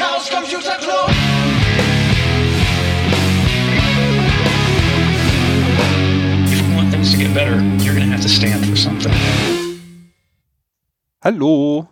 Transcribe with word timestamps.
Chaos 0.00 0.30
Computer 0.30 0.76
Club. 0.80 1.10
If 6.46 6.58
you 6.58 6.64
want 6.74 6.90
things 6.90 7.12
to 7.12 7.18
get 7.18 7.34
better, 7.34 7.60
you're 7.84 7.94
going 7.94 8.06
to 8.06 8.12
have 8.12 8.22
to 8.22 8.28
stand 8.30 8.64
for 8.64 8.76
something. 8.76 9.12
Hallo. 11.22 11.86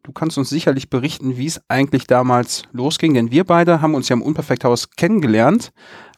Du 0.04 0.12
kannst 0.12 0.38
uns 0.38 0.50
sicherlich 0.50 0.90
berichten, 0.90 1.38
wie 1.38 1.48
es 1.48 1.62
eigentlich 1.68 2.08
damals 2.08 2.64
losging, 2.72 3.14
denn 3.14 3.32
wir 3.32 3.44
beide 3.44 3.82
haben 3.82 3.94
uns 3.94 4.08
ja 4.08 4.16
im 4.16 4.22
Unperfekthaus 4.22 4.92
kennengelernt. 4.92 5.72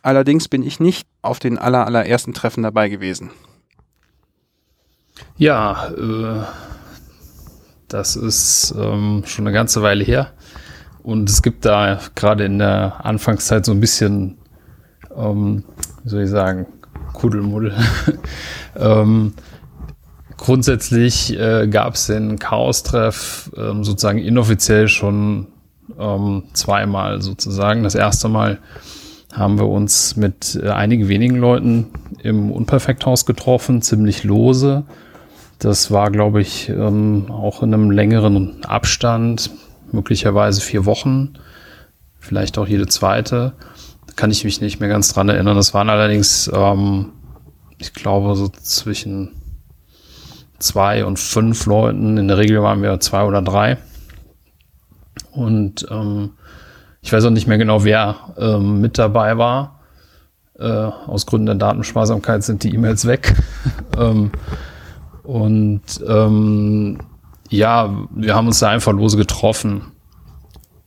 Allerdings 0.04 0.48
bin 0.48 0.62
ich 0.62 0.80
nicht 0.80 1.08
auf 1.22 1.40
den 1.40 1.58
aller, 1.58 1.86
allerersten 1.86 2.34
Treffen 2.34 2.64
dabei 2.64 2.90
gewesen. 2.90 3.32
Ja, 5.38 5.90
äh, 5.90 6.44
das 7.88 8.16
ist 8.16 8.74
ähm, 8.78 9.24
schon 9.26 9.48
eine 9.48 9.54
ganze 9.54 9.82
Weile 9.82 10.04
her. 10.04 10.34
Und 11.02 11.30
es 11.30 11.42
gibt 11.42 11.66
da 11.66 12.00
gerade 12.16 12.46
in 12.46 12.60
der 12.60 13.04
Anfangszeit 13.04 13.66
so 13.66 13.72
ein 13.72 13.80
bisschen, 13.80 14.38
ähm, 15.16 15.64
wie 16.04 16.10
soll 16.10 16.24
ich 16.24 16.30
sagen, 16.30 16.66
Kuddelmuddel. 17.14 17.74
ähm, 18.76 19.34
grundsätzlich 20.38 21.38
äh, 21.38 21.68
gab 21.68 21.96
es 21.96 22.08
den 22.08 22.40
Chaos-Treff 22.40 23.52
ähm, 23.58 23.84
sozusagen 23.84 24.20
inoffiziell 24.20 24.88
schon 24.88 25.48
ähm, 26.00 26.44
zweimal 26.54 27.22
sozusagen. 27.22 27.84
Das 27.84 27.96
erste 27.96 28.30
Mal 28.30 28.60
haben 29.34 29.60
wir 29.60 29.68
uns 29.68 30.16
mit 30.16 30.60
äh, 30.62 30.70
einigen 30.70 31.08
wenigen 31.08 31.38
Leuten 31.38 31.88
im 32.24 32.52
Unperfekthaus 32.52 33.26
getroffen, 33.26 33.82
ziemlich 33.82 34.24
lose. 34.24 34.84
Das 35.60 35.92
war, 35.92 36.10
glaube 36.10 36.42
ich, 36.42 36.70
ähm, 36.70 37.26
auch 37.30 37.62
in 37.62 37.74
einem 37.74 37.92
längeren 37.92 38.64
Abstand, 38.64 39.52
möglicherweise 39.92 40.62
vier 40.62 40.86
Wochen, 40.86 41.34
vielleicht 42.20 42.58
auch 42.58 42.68
jede 42.68 42.88
zweite. 42.88 43.54
Kann 44.20 44.32
ich 44.32 44.44
mich 44.44 44.60
nicht 44.60 44.82
mehr 44.82 44.90
ganz 44.90 45.14
dran 45.14 45.30
erinnern. 45.30 45.56
Das 45.56 45.74
waren 45.74 45.90
allerdings, 45.90 46.52
ähm, 46.54 47.14
ich 47.78 47.94
glaube, 47.94 48.36
so 48.36 48.50
zwischen 48.50 49.32
zwei 50.60 51.06
und 51.06 51.18
fünf 51.18 51.66
Leuten. 51.66 52.18
In 52.18 52.28
der 52.28 52.38
Regel 52.38 52.62
waren 52.62 52.82
wir 52.82 53.00
zwei 53.00 53.24
oder 53.24 53.42
drei. 53.42 53.78
Und 55.32 55.88
ähm, 55.90 56.32
ich 57.00 57.14
weiß 57.14 57.24
auch 57.24 57.30
nicht 57.30 57.48
mehr 57.48 57.58
genau, 57.58 57.86
wer 57.86 58.34
ähm, 58.38 58.82
mit 58.82 58.98
dabei 58.98 59.38
war. 59.38 59.80
Äh, 60.60 60.66
aus 60.68 61.26
Gründen 61.26 61.46
der 61.46 61.56
Datensparsamkeit 61.56 62.44
sind 62.44 62.64
die 62.64 62.74
E-Mails 62.76 63.08
weg. 63.08 63.34
ähm, 63.98 64.34
und 65.24 65.82
ähm, 66.06 66.98
ja, 67.48 67.96
wir 68.14 68.36
haben 68.36 68.48
uns 68.48 68.60
da 68.60 68.68
einfach 68.68 68.92
lose 68.92 69.16
getroffen 69.16 69.94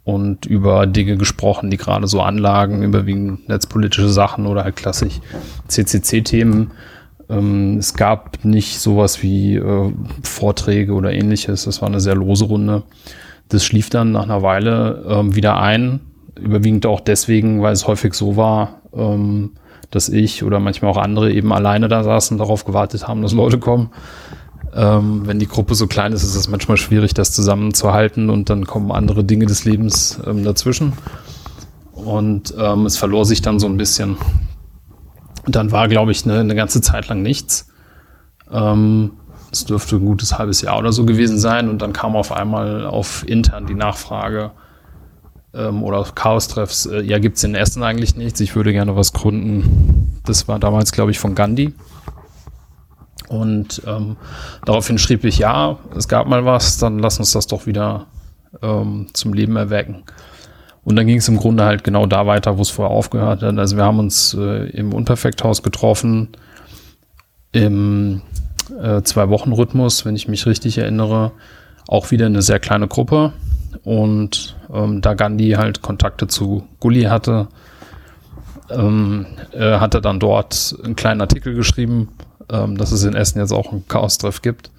und 0.04 0.46
über 0.46 0.86
Dinge 0.86 1.16
gesprochen, 1.16 1.70
die 1.70 1.76
gerade 1.76 2.06
so 2.06 2.20
anlagen, 2.20 2.82
überwiegend 2.82 3.48
netzpolitische 3.48 4.08
Sachen 4.08 4.46
oder 4.46 4.64
halt 4.64 4.76
klassisch 4.76 5.20
CCC-Themen. 5.68 6.72
Ähm, 7.28 7.78
es 7.78 7.94
gab 7.94 8.44
nicht 8.44 8.80
sowas 8.80 9.22
wie 9.22 9.56
äh, 9.56 9.92
Vorträge 10.22 10.92
oder 10.92 11.12
ähnliches. 11.12 11.64
Das 11.64 11.80
war 11.82 11.88
eine 11.88 12.00
sehr 12.00 12.16
lose 12.16 12.46
Runde. 12.46 12.82
Das 13.48 13.64
schlief 13.64 13.90
dann 13.90 14.12
nach 14.12 14.24
einer 14.24 14.42
Weile 14.42 15.04
ähm, 15.08 15.36
wieder 15.36 15.60
ein. 15.60 16.00
Überwiegend 16.40 16.86
auch 16.86 17.00
deswegen, 17.00 17.62
weil 17.62 17.72
es 17.72 17.86
häufig 17.86 18.14
so 18.14 18.36
war, 18.36 18.80
ähm, 18.94 19.52
dass 19.90 20.08
ich 20.08 20.42
oder 20.42 20.58
manchmal 20.58 20.90
auch 20.90 20.96
andere 20.96 21.30
eben 21.30 21.52
alleine 21.52 21.88
da 21.88 22.02
saßen 22.02 22.38
darauf 22.38 22.64
gewartet 22.64 23.06
haben, 23.06 23.22
dass 23.22 23.32
Leute 23.32 23.58
kommen. 23.58 23.90
Ähm, 24.74 25.26
wenn 25.26 25.38
die 25.38 25.48
Gruppe 25.48 25.74
so 25.74 25.86
klein 25.86 26.12
ist, 26.12 26.22
ist 26.22 26.34
es 26.34 26.48
manchmal 26.48 26.78
schwierig, 26.78 27.12
das 27.12 27.32
zusammenzuhalten 27.32 28.30
und 28.30 28.48
dann 28.48 28.66
kommen 28.66 28.90
andere 28.90 29.22
Dinge 29.22 29.46
des 29.46 29.64
Lebens 29.64 30.18
ähm, 30.26 30.44
dazwischen. 30.44 30.94
Und 31.92 32.54
ähm, 32.58 32.86
es 32.86 32.96
verlor 32.96 33.24
sich 33.24 33.42
dann 33.42 33.60
so 33.60 33.66
ein 33.66 33.76
bisschen. 33.76 34.16
Und 35.44 35.56
dann 35.56 35.72
war, 35.72 35.88
glaube 35.88 36.12
ich, 36.12 36.24
eine, 36.24 36.40
eine 36.40 36.54
ganze 36.54 36.80
Zeit 36.80 37.08
lang 37.08 37.22
nichts. 37.22 37.68
Ähm, 38.50 39.12
es 39.52 39.66
dürfte 39.66 39.96
ein 39.96 40.06
gutes 40.06 40.38
halbes 40.38 40.62
Jahr 40.62 40.78
oder 40.78 40.92
so 40.92 41.04
gewesen 41.04 41.38
sein. 41.38 41.68
Und 41.68 41.82
dann 41.82 41.92
kam 41.92 42.16
auf 42.16 42.32
einmal 42.32 42.86
auf 42.86 43.24
intern 43.28 43.66
die 43.66 43.74
Nachfrage 43.74 44.52
ähm, 45.54 45.82
oder 45.82 45.98
auf 45.98 46.14
Chaos-Treffs, 46.14 46.86
äh, 46.86 47.02
ja, 47.02 47.18
gibt's 47.18 47.44
in 47.44 47.54
Essen 47.54 47.82
eigentlich 47.82 48.16
nichts. 48.16 48.40
Ich 48.40 48.56
würde 48.56 48.72
gerne 48.72 48.96
was 48.96 49.12
gründen. 49.12 50.20
Das 50.24 50.48
war 50.48 50.58
damals, 50.58 50.92
glaube 50.92 51.10
ich, 51.10 51.18
von 51.18 51.34
Gandhi. 51.34 51.74
Und 53.32 53.82
ähm, 53.86 54.16
daraufhin 54.64 54.98
schrieb 54.98 55.24
ich, 55.24 55.38
ja, 55.38 55.78
es 55.96 56.06
gab 56.06 56.26
mal 56.28 56.44
was, 56.44 56.78
dann 56.78 56.98
lass 56.98 57.18
uns 57.18 57.32
das 57.32 57.46
doch 57.46 57.66
wieder 57.66 58.06
ähm, 58.60 59.06
zum 59.14 59.32
Leben 59.32 59.56
erwecken. 59.56 60.04
Und 60.84 60.96
dann 60.96 61.06
ging 61.06 61.18
es 61.18 61.28
im 61.28 61.38
Grunde 61.38 61.64
halt 61.64 61.84
genau 61.84 62.06
da 62.06 62.26
weiter, 62.26 62.58
wo 62.58 62.62
es 62.62 62.70
vorher 62.70 62.94
aufgehört 62.94 63.42
hat. 63.42 63.58
Also 63.58 63.76
wir 63.76 63.84
haben 63.84 64.00
uns 64.00 64.34
äh, 64.34 64.68
im 64.70 64.92
Unperfekthaus 64.92 65.62
getroffen, 65.62 66.28
im 67.52 68.20
äh, 68.80 69.02
Zwei-Wochen-Rhythmus, 69.02 70.04
wenn 70.04 70.16
ich 70.16 70.28
mich 70.28 70.44
richtig 70.46 70.78
erinnere. 70.78 71.32
Auch 71.88 72.10
wieder 72.10 72.26
eine 72.26 72.42
sehr 72.42 72.58
kleine 72.58 72.88
Gruppe. 72.88 73.32
Und 73.84 74.56
ähm, 74.72 75.00
da 75.00 75.14
Gandhi 75.14 75.52
halt 75.52 75.82
Kontakte 75.82 76.26
zu 76.26 76.66
Gulli 76.80 77.04
hatte, 77.04 77.48
ähm, 78.70 79.26
äh, 79.52 79.78
hat 79.78 79.94
er 79.94 80.00
dann 80.00 80.20
dort 80.20 80.76
einen 80.84 80.96
kleinen 80.96 81.20
Artikel 81.20 81.54
geschrieben, 81.54 82.08
ähm, 82.50 82.76
dass 82.76 82.92
es 82.92 83.04
in 83.04 83.14
Essen 83.14 83.38
jetzt 83.38 83.52
auch 83.52 83.72
einen 83.72 83.86
Chaos-Treff 83.88 84.42
gibt. 84.42 84.70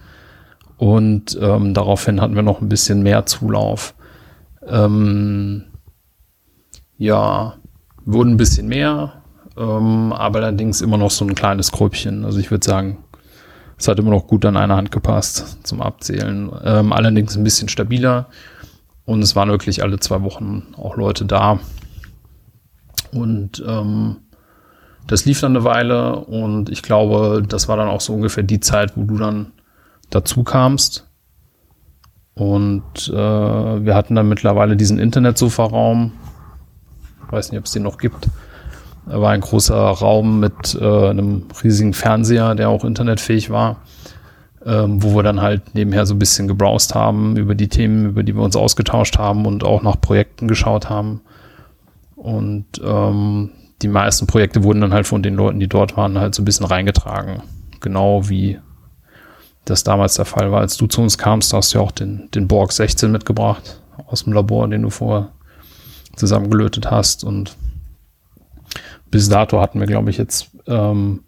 Und 0.78 1.38
ähm, 1.42 1.74
daraufhin 1.74 2.20
hatten 2.20 2.36
wir 2.36 2.42
noch 2.42 2.62
ein 2.62 2.70
bisschen 2.70 3.04
mehr 3.04 3.26
Zulauf. 3.26 3.94
Ähm, 4.68 5.66
ja, 6.98 7.56
wurden 8.06 8.32
ein 8.32 8.38
bisschen 8.38 8.68
mehr, 8.68 9.24
ähm, 9.58 10.14
aber 10.14 10.40
allerdings 10.40 10.82
immer 10.82 10.98
noch 10.98 11.12
so 11.12 11.26
ein 11.26 11.36
kleines 11.36 11.72
Grüppchen. 11.72 12.26
Also 12.26 12.40
ich 12.40 12.52
würde 12.52 12.66
sagen, 12.66 12.98
es 13.78 13.88
hat 13.88 14.00
immer 14.00 14.12
noch 14.12 14.28
gut 14.28 14.46
an 14.46 14.58
einer 14.58 14.76
Hand 14.76 14.92
gepasst 14.92 15.60
zum 15.64 15.82
Abzählen. 15.82 16.52
Ähm, 16.64 16.94
allerdings 16.94 17.36
ein 17.36 17.44
bisschen 17.44 17.70
stabiler. 17.70 18.28
Und 19.06 19.22
es 19.22 19.36
waren 19.36 19.50
wirklich 19.50 19.84
alle 19.84 20.00
zwei 20.00 20.22
Wochen 20.22 20.68
auch 20.78 20.96
Leute 20.96 21.26
da. 21.26 21.60
Und 23.12 23.64
ähm, 23.68 24.18
das 25.08 25.26
lief 25.26 25.42
dann 25.42 25.56
eine 25.56 25.66
Weile 25.66 26.18
und 26.18 26.70
ich 26.70 26.82
glaube, 26.82 27.44
das 27.48 27.68
war 27.68 27.78
dann 27.78 27.90
auch 27.90 28.02
so 28.02 28.14
ungefähr 28.14 28.44
die 28.44 28.60
Zeit, 28.60 28.94
wo 28.96 29.04
du 29.04 29.18
dann 29.18 29.52
dazu 30.10 30.44
kamst. 30.44 31.08
Und 32.36 33.10
äh, 33.10 33.14
wir 33.14 33.96
hatten 33.96 34.16
dann 34.16 34.30
mittlerweile 34.30 34.76
diesen 34.76 35.00
Internetsofa-Raum. 35.00 36.14
Weiß 37.30 37.52
nicht, 37.52 37.60
ob 37.60 37.66
es 37.66 37.72
den 37.72 37.84
noch 37.84 37.98
gibt. 37.98 38.28
Da 39.06 39.20
war 39.20 39.32
ein 39.32 39.42
großer 39.42 39.76
Raum 39.76 40.40
mit 40.40 40.76
äh, 40.80 41.10
einem 41.10 41.46
riesigen 41.64 41.94
Fernseher, 41.94 42.56
der 42.56 42.70
auch 42.70 42.86
internetfähig 42.86 43.50
war, 43.50 43.82
ähm, 44.66 45.04
wo 45.04 45.16
wir 45.16 45.24
dann 45.24 45.42
halt 45.42 45.76
nebenher 45.76 46.06
so 46.06 46.16
ein 46.16 46.20
bisschen 46.20 46.48
gebrowst 46.48 46.96
haben 46.96 47.36
über 47.36 47.54
die 47.54 47.68
Themen, 47.68 48.06
über 48.06 48.24
die 48.24 48.36
wir 48.36 48.44
uns 48.44 48.56
ausgetauscht 48.56 49.18
haben 49.18 49.46
und 49.46 49.64
auch 49.64 49.84
nach 49.84 50.00
Projekten 50.00 50.48
geschaut 50.48 50.90
haben. 50.90 51.22
Und 52.16 52.66
ähm, 52.84 53.52
die 53.84 53.90
meisten 53.90 54.28
Projekte 54.28 54.64
wurden 54.64 54.82
dann 54.82 54.94
halt 54.94 55.06
von 55.06 55.22
den 55.22 55.36
Leuten, 55.36 55.60
die 55.60 55.68
dort 55.68 55.98
waren, 55.98 56.18
halt 56.18 56.34
so 56.34 56.42
ein 56.42 56.46
bisschen 56.46 56.66
reingetragen. 56.66 57.44
Genau 57.82 58.30
wie 58.30 58.60
das 59.66 59.84
damals 59.84 60.16
der 60.16 60.26
Fall 60.26 60.52
war. 60.52 60.62
Als 60.62 60.78
du 60.78 60.88
zu 60.88 61.02
uns 61.02 61.18
kamst, 61.18 61.54
hast 61.54 61.74
du 61.74 61.78
ja 61.78 61.84
auch 61.84 61.92
den, 61.92 62.30
den 62.32 62.48
Borg 62.48 62.72
16 62.72 63.12
mitgebracht 63.12 63.82
aus 64.08 64.24
dem 64.24 64.34
Labor, 64.34 64.68
den 64.68 64.82
du 64.82 64.90
vorher 64.90 65.32
zusammengelötet 66.16 66.90
hast. 66.90 67.24
Und 67.24 67.58
bis 69.12 69.30
dato 69.30 69.62
hatten 69.62 69.80
wir, 69.80 69.88
glaube 69.88 70.10
ich, 70.10 70.18
jetzt 70.18 70.52
ähm, 70.68 71.24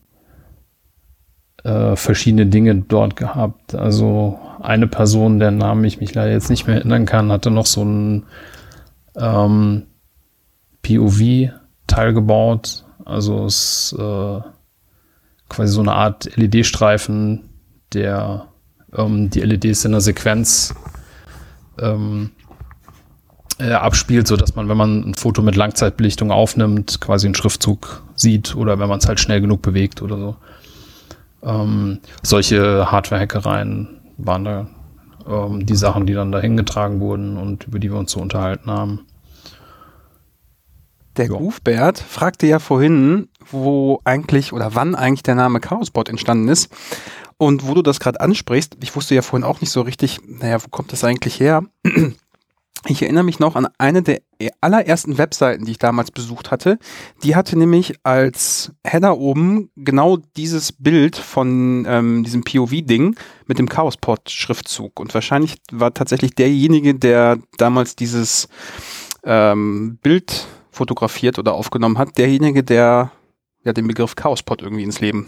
äh, 1.63 1.95
verschiedene 1.95 2.45
Dinge 2.45 2.75
dort 2.75 3.15
gehabt. 3.15 3.75
Also 3.75 4.39
eine 4.61 4.87
Person, 4.87 5.39
der 5.39 5.51
Name 5.51 5.87
ich 5.87 5.99
mich 5.99 6.13
leider 6.13 6.31
jetzt 6.31 6.49
nicht 6.49 6.67
mehr 6.67 6.77
erinnern 6.77 7.05
kann, 7.05 7.31
hatte 7.31 7.51
noch 7.51 7.65
so 7.65 7.83
ein 7.83 8.23
ähm, 9.17 9.83
POV-Teil 11.95 12.13
gebaut. 12.13 12.83
Also 13.05 13.45
es 13.45 13.95
äh, 13.97 14.39
quasi 15.49 15.73
so 15.73 15.81
eine 15.81 15.93
Art 15.93 16.35
LED-Streifen, 16.35 17.49
der 17.93 18.47
ähm, 18.95 19.29
die 19.29 19.41
LEDs 19.41 19.85
in 19.85 19.91
der 19.91 20.01
Sequenz 20.01 20.73
ähm, 21.79 22.31
äh, 23.59 23.71
abspielt, 23.71 24.27
so 24.27 24.37
dass 24.37 24.55
man, 24.55 24.67
wenn 24.67 24.77
man 24.77 25.09
ein 25.09 25.13
Foto 25.13 25.41
mit 25.41 25.55
Langzeitbelichtung 25.55 26.31
aufnimmt, 26.31 26.99
quasi 26.99 27.27
einen 27.27 27.35
Schriftzug 27.35 28.03
sieht 28.15 28.55
oder 28.55 28.79
wenn 28.79 28.89
man 28.89 28.99
es 28.99 29.07
halt 29.07 29.19
schnell 29.19 29.41
genug 29.41 29.61
bewegt 29.61 30.01
oder 30.01 30.17
so. 30.17 30.35
Ähm, 31.43 31.99
solche 32.23 32.91
Hardware-Hackereien 32.91 34.01
waren 34.17 34.45
da 34.45 34.67
ähm, 35.27 35.65
die 35.65 35.75
Sachen, 35.75 36.05
die 36.05 36.13
dann 36.13 36.31
dahin 36.31 36.57
getragen 36.57 36.99
wurden 36.99 37.37
und 37.37 37.67
über 37.67 37.79
die 37.79 37.91
wir 37.91 37.99
uns 37.99 38.11
so 38.11 38.19
unterhalten 38.19 38.71
haben. 38.71 39.05
Der 41.17 41.27
Ja. 41.27 41.37
Goofbert 41.37 41.99
fragte 41.99 42.47
ja 42.47 42.59
vorhin, 42.59 43.29
wo 43.51 43.99
eigentlich 44.03 44.53
oder 44.53 44.75
wann 44.75 44.95
eigentlich 44.95 45.23
der 45.23 45.35
Name 45.35 45.59
Chaosbot 45.59 46.09
entstanden 46.09 46.47
ist. 46.47 46.69
Und 47.37 47.67
wo 47.67 47.73
du 47.73 47.81
das 47.81 47.99
gerade 47.99 48.21
ansprichst, 48.21 48.77
ich 48.81 48.95
wusste 48.95 49.15
ja 49.15 49.21
vorhin 49.21 49.43
auch 49.43 49.59
nicht 49.59 49.71
so 49.71 49.81
richtig, 49.81 50.19
naja, 50.25 50.63
wo 50.63 50.69
kommt 50.69 50.91
das 50.93 51.03
eigentlich 51.03 51.39
her? 51.39 51.63
Ich 52.87 53.01
erinnere 53.01 53.23
mich 53.23 53.39
noch 53.39 53.55
an 53.55 53.67
eine 53.79 54.03
der 54.03 54.21
allerersten 54.61 55.17
Webseiten, 55.17 55.65
die 55.65 55.71
ich 55.71 55.79
damals 55.79 56.11
besucht 56.11 56.51
hatte. 56.51 56.77
Die 57.23 57.35
hatte 57.35 57.57
nämlich 57.57 57.95
als 58.03 58.73
Header 58.83 59.17
oben 59.17 59.71
genau 59.75 60.17
dieses 60.37 60.71
Bild 60.71 61.15
von 61.15 61.85
ähm, 61.87 62.23
diesem 62.23 62.43
POV-Ding 62.43 63.15
mit 63.47 63.57
dem 63.57 63.69
Chaospot-Schriftzug. 63.69 64.99
Und 64.99 65.15
wahrscheinlich 65.15 65.55
war 65.71 65.95
tatsächlich 65.95 66.35
derjenige, 66.35 66.93
der 66.93 67.39
damals 67.57 67.95
dieses 67.95 68.49
ähm, 69.23 69.97
Bild 70.03 70.45
fotografiert 70.75 71.39
oder 71.39 71.53
aufgenommen 71.53 71.97
hat, 71.97 72.17
derjenige, 72.17 72.63
der 72.63 73.11
ja 73.63 73.73
den 73.73 73.87
Begriff 73.87 74.15
Chaospot 74.15 74.61
irgendwie 74.61 74.83
ins 74.83 74.99
Leben 74.99 75.27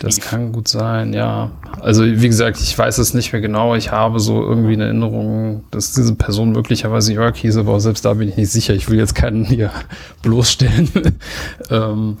Das 0.00 0.16
rief. 0.16 0.28
kann 0.28 0.52
gut 0.52 0.68
sein, 0.68 1.12
ja. 1.12 1.50
Also 1.80 2.04
wie 2.04 2.28
gesagt, 2.28 2.60
ich 2.60 2.76
weiß 2.76 2.98
es 2.98 3.14
nicht 3.14 3.32
mehr 3.32 3.40
genau. 3.40 3.74
Ich 3.74 3.90
habe 3.90 4.20
so 4.20 4.42
irgendwie 4.42 4.74
eine 4.74 4.84
Erinnerung, 4.84 5.64
dass 5.70 5.92
diese 5.92 6.14
Person 6.14 6.52
möglicherweise 6.52 7.14
Jörg 7.14 7.36
hieß, 7.36 7.56
aber 7.56 7.80
selbst 7.80 8.04
da 8.04 8.14
bin 8.14 8.28
ich 8.28 8.36
nicht 8.36 8.50
sicher. 8.50 8.74
Ich 8.74 8.90
will 8.90 8.98
jetzt 8.98 9.14
keinen 9.14 9.44
hier 9.44 9.70
bloßstellen. 10.22 10.90
ähm, 11.70 12.18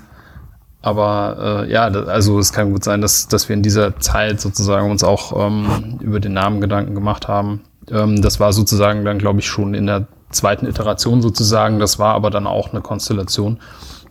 aber 0.80 1.64
äh, 1.66 1.72
ja, 1.72 1.86
also 1.86 2.38
es 2.38 2.52
kann 2.52 2.72
gut 2.72 2.84
sein, 2.84 3.00
dass, 3.00 3.26
dass 3.26 3.48
wir 3.48 3.54
in 3.54 3.62
dieser 3.62 3.98
Zeit 3.98 4.40
sozusagen 4.40 4.90
uns 4.90 5.02
auch 5.02 5.46
ähm, 5.46 5.98
über 6.00 6.20
den 6.20 6.32
Namen 6.34 6.60
Gedanken 6.60 6.94
gemacht 6.94 7.26
haben. 7.26 7.62
Ähm, 7.90 8.22
das 8.22 8.38
war 8.38 8.52
sozusagen 8.52 9.04
dann, 9.04 9.18
glaube 9.18 9.40
ich, 9.40 9.46
schon 9.46 9.74
in 9.74 9.86
der 9.86 10.06
zweiten 10.30 10.66
Iteration 10.66 11.22
sozusagen. 11.22 11.78
Das 11.78 11.98
war 11.98 12.14
aber 12.14 12.30
dann 12.30 12.46
auch 12.46 12.72
eine 12.72 12.80
Konstellation, 12.80 13.58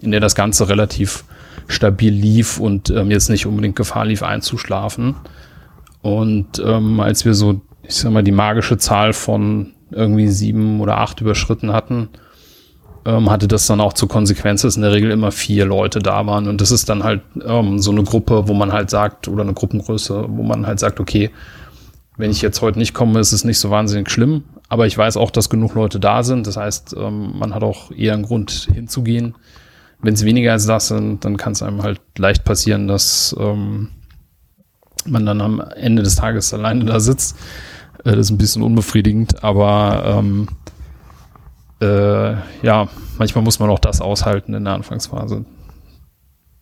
in 0.02 0.12
der 0.12 0.20
das 0.20 0.36
Ganze 0.36 0.70
relativ 0.70 1.24
stabil 1.68 2.14
lief 2.14 2.60
und 2.60 2.90
ähm, 2.90 3.12
jetzt 3.12 3.30
nicht 3.30 3.46
unbedingt 3.46 3.76
Gefahr 3.76 4.06
lief, 4.06 4.24
einzuschlafen. 4.24 5.16
Und 6.02 6.60
ähm, 6.66 7.00
als 7.00 7.26
wir 7.26 7.34
so, 7.34 7.62
ich 7.84 7.96
sag 7.96 8.12
mal, 8.12 8.24
die 8.24 8.32
magische 8.32 8.78
Zahl 8.78 9.14
von 9.14 9.74
irgendwie 9.92 10.28
sieben 10.28 10.80
oder 10.80 10.98
acht 10.98 11.22
überschritten 11.22 11.74
hatten, 11.74 12.10
ähm, 13.06 13.30
hatte 13.30 13.48
das 13.48 13.68
dann 13.68 13.82
auch 13.82 13.94
zur 13.94 14.10
Konsequenz, 14.10 14.62
dass 14.62 14.76
in 14.76 14.82
der 14.82 14.92
Regel 14.92 15.12
immer 15.12 15.32
vier 15.32 15.66
Leute 15.66 16.00
da 16.00 16.26
waren. 16.26 16.48
Und 16.48 16.62
das 16.62 16.72
ist 16.72 16.90
dann 16.90 17.04
halt 17.04 17.22
ähm, 17.46 17.80
so 17.80 17.92
eine 17.92 18.04
Gruppe, 18.04 18.48
wo 18.48 18.54
man 18.54 18.74
halt 18.74 18.90
sagt, 18.90 19.28
oder 19.28 19.44
eine 19.44 19.54
Gruppengröße, 19.54 20.26
wo 20.28 20.44
man 20.44 20.68
halt 20.68 20.80
sagt, 20.80 21.00
okay, 21.00 21.32
wenn 22.18 22.32
ich 22.32 22.42
jetzt 22.42 22.62
heute 22.62 22.80
nicht 22.80 22.94
komme, 22.94 23.20
ist 23.20 23.32
es 23.32 23.44
nicht 23.44 23.60
so 23.60 23.70
wahnsinnig 23.70 24.10
schlimm. 24.10 24.44
Aber 24.70 24.86
ich 24.86 24.98
weiß 24.98 25.18
auch, 25.18 25.32
dass 25.32 25.50
genug 25.50 25.76
Leute 25.76 26.00
da 26.00 26.24
sind. 26.24 26.48
Das 26.48 26.58
heißt, 26.58 26.96
ähm, 26.98 27.38
man 27.38 27.54
hat 27.54 27.64
auch 27.64 27.92
eher 27.92 28.14
einen 28.14 28.24
Grund 28.24 28.68
hinzugehen. 28.74 29.36
Wenn 30.02 30.14
es 30.14 30.26
weniger 30.26 30.52
als 30.52 30.66
das 30.66 30.90
sind, 30.90 31.26
dann 31.26 31.38
kann 31.38 31.54
es 31.54 31.64
einem 31.64 31.84
halt 31.84 32.02
leicht 32.18 32.44
passieren, 32.44 32.88
dass 32.88 33.36
ähm, 33.40 33.90
man 35.06 35.26
dann 35.26 35.42
am 35.42 35.60
Ende 35.60 36.04
des 36.04 36.16
Tages 36.16 36.54
alleine 36.54 36.86
da 36.86 37.00
sitzt. 37.00 37.38
Äh, 38.04 38.12
das 38.12 38.28
ist 38.28 38.30
ein 38.32 38.38
bisschen 38.38 38.62
unbefriedigend, 38.62 39.44
aber 39.44 40.04
ähm, 40.06 40.48
äh, 41.82 42.34
ja, 42.66 42.88
manchmal 43.18 43.44
muss 43.44 43.60
man 43.60 43.70
auch 43.70 43.80
das 43.80 44.02
aushalten 44.02 44.54
in 44.54 44.66
der 44.66 44.74
Anfangsphase. 44.74 45.46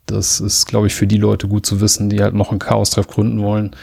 Das 0.06 0.40
ist, 0.40 0.68
glaube 0.68 0.88
ich, 0.88 0.96
für 0.96 1.08
die 1.08 1.18
Leute 1.18 1.48
gut 1.48 1.66
zu 1.66 1.82
wissen, 1.82 2.10
die 2.10 2.22
halt 2.22 2.36
noch 2.36 2.52
einen 2.52 2.60
Chaos-Treff 2.60 3.08
gründen 3.08 3.42
wollen. 3.42 3.76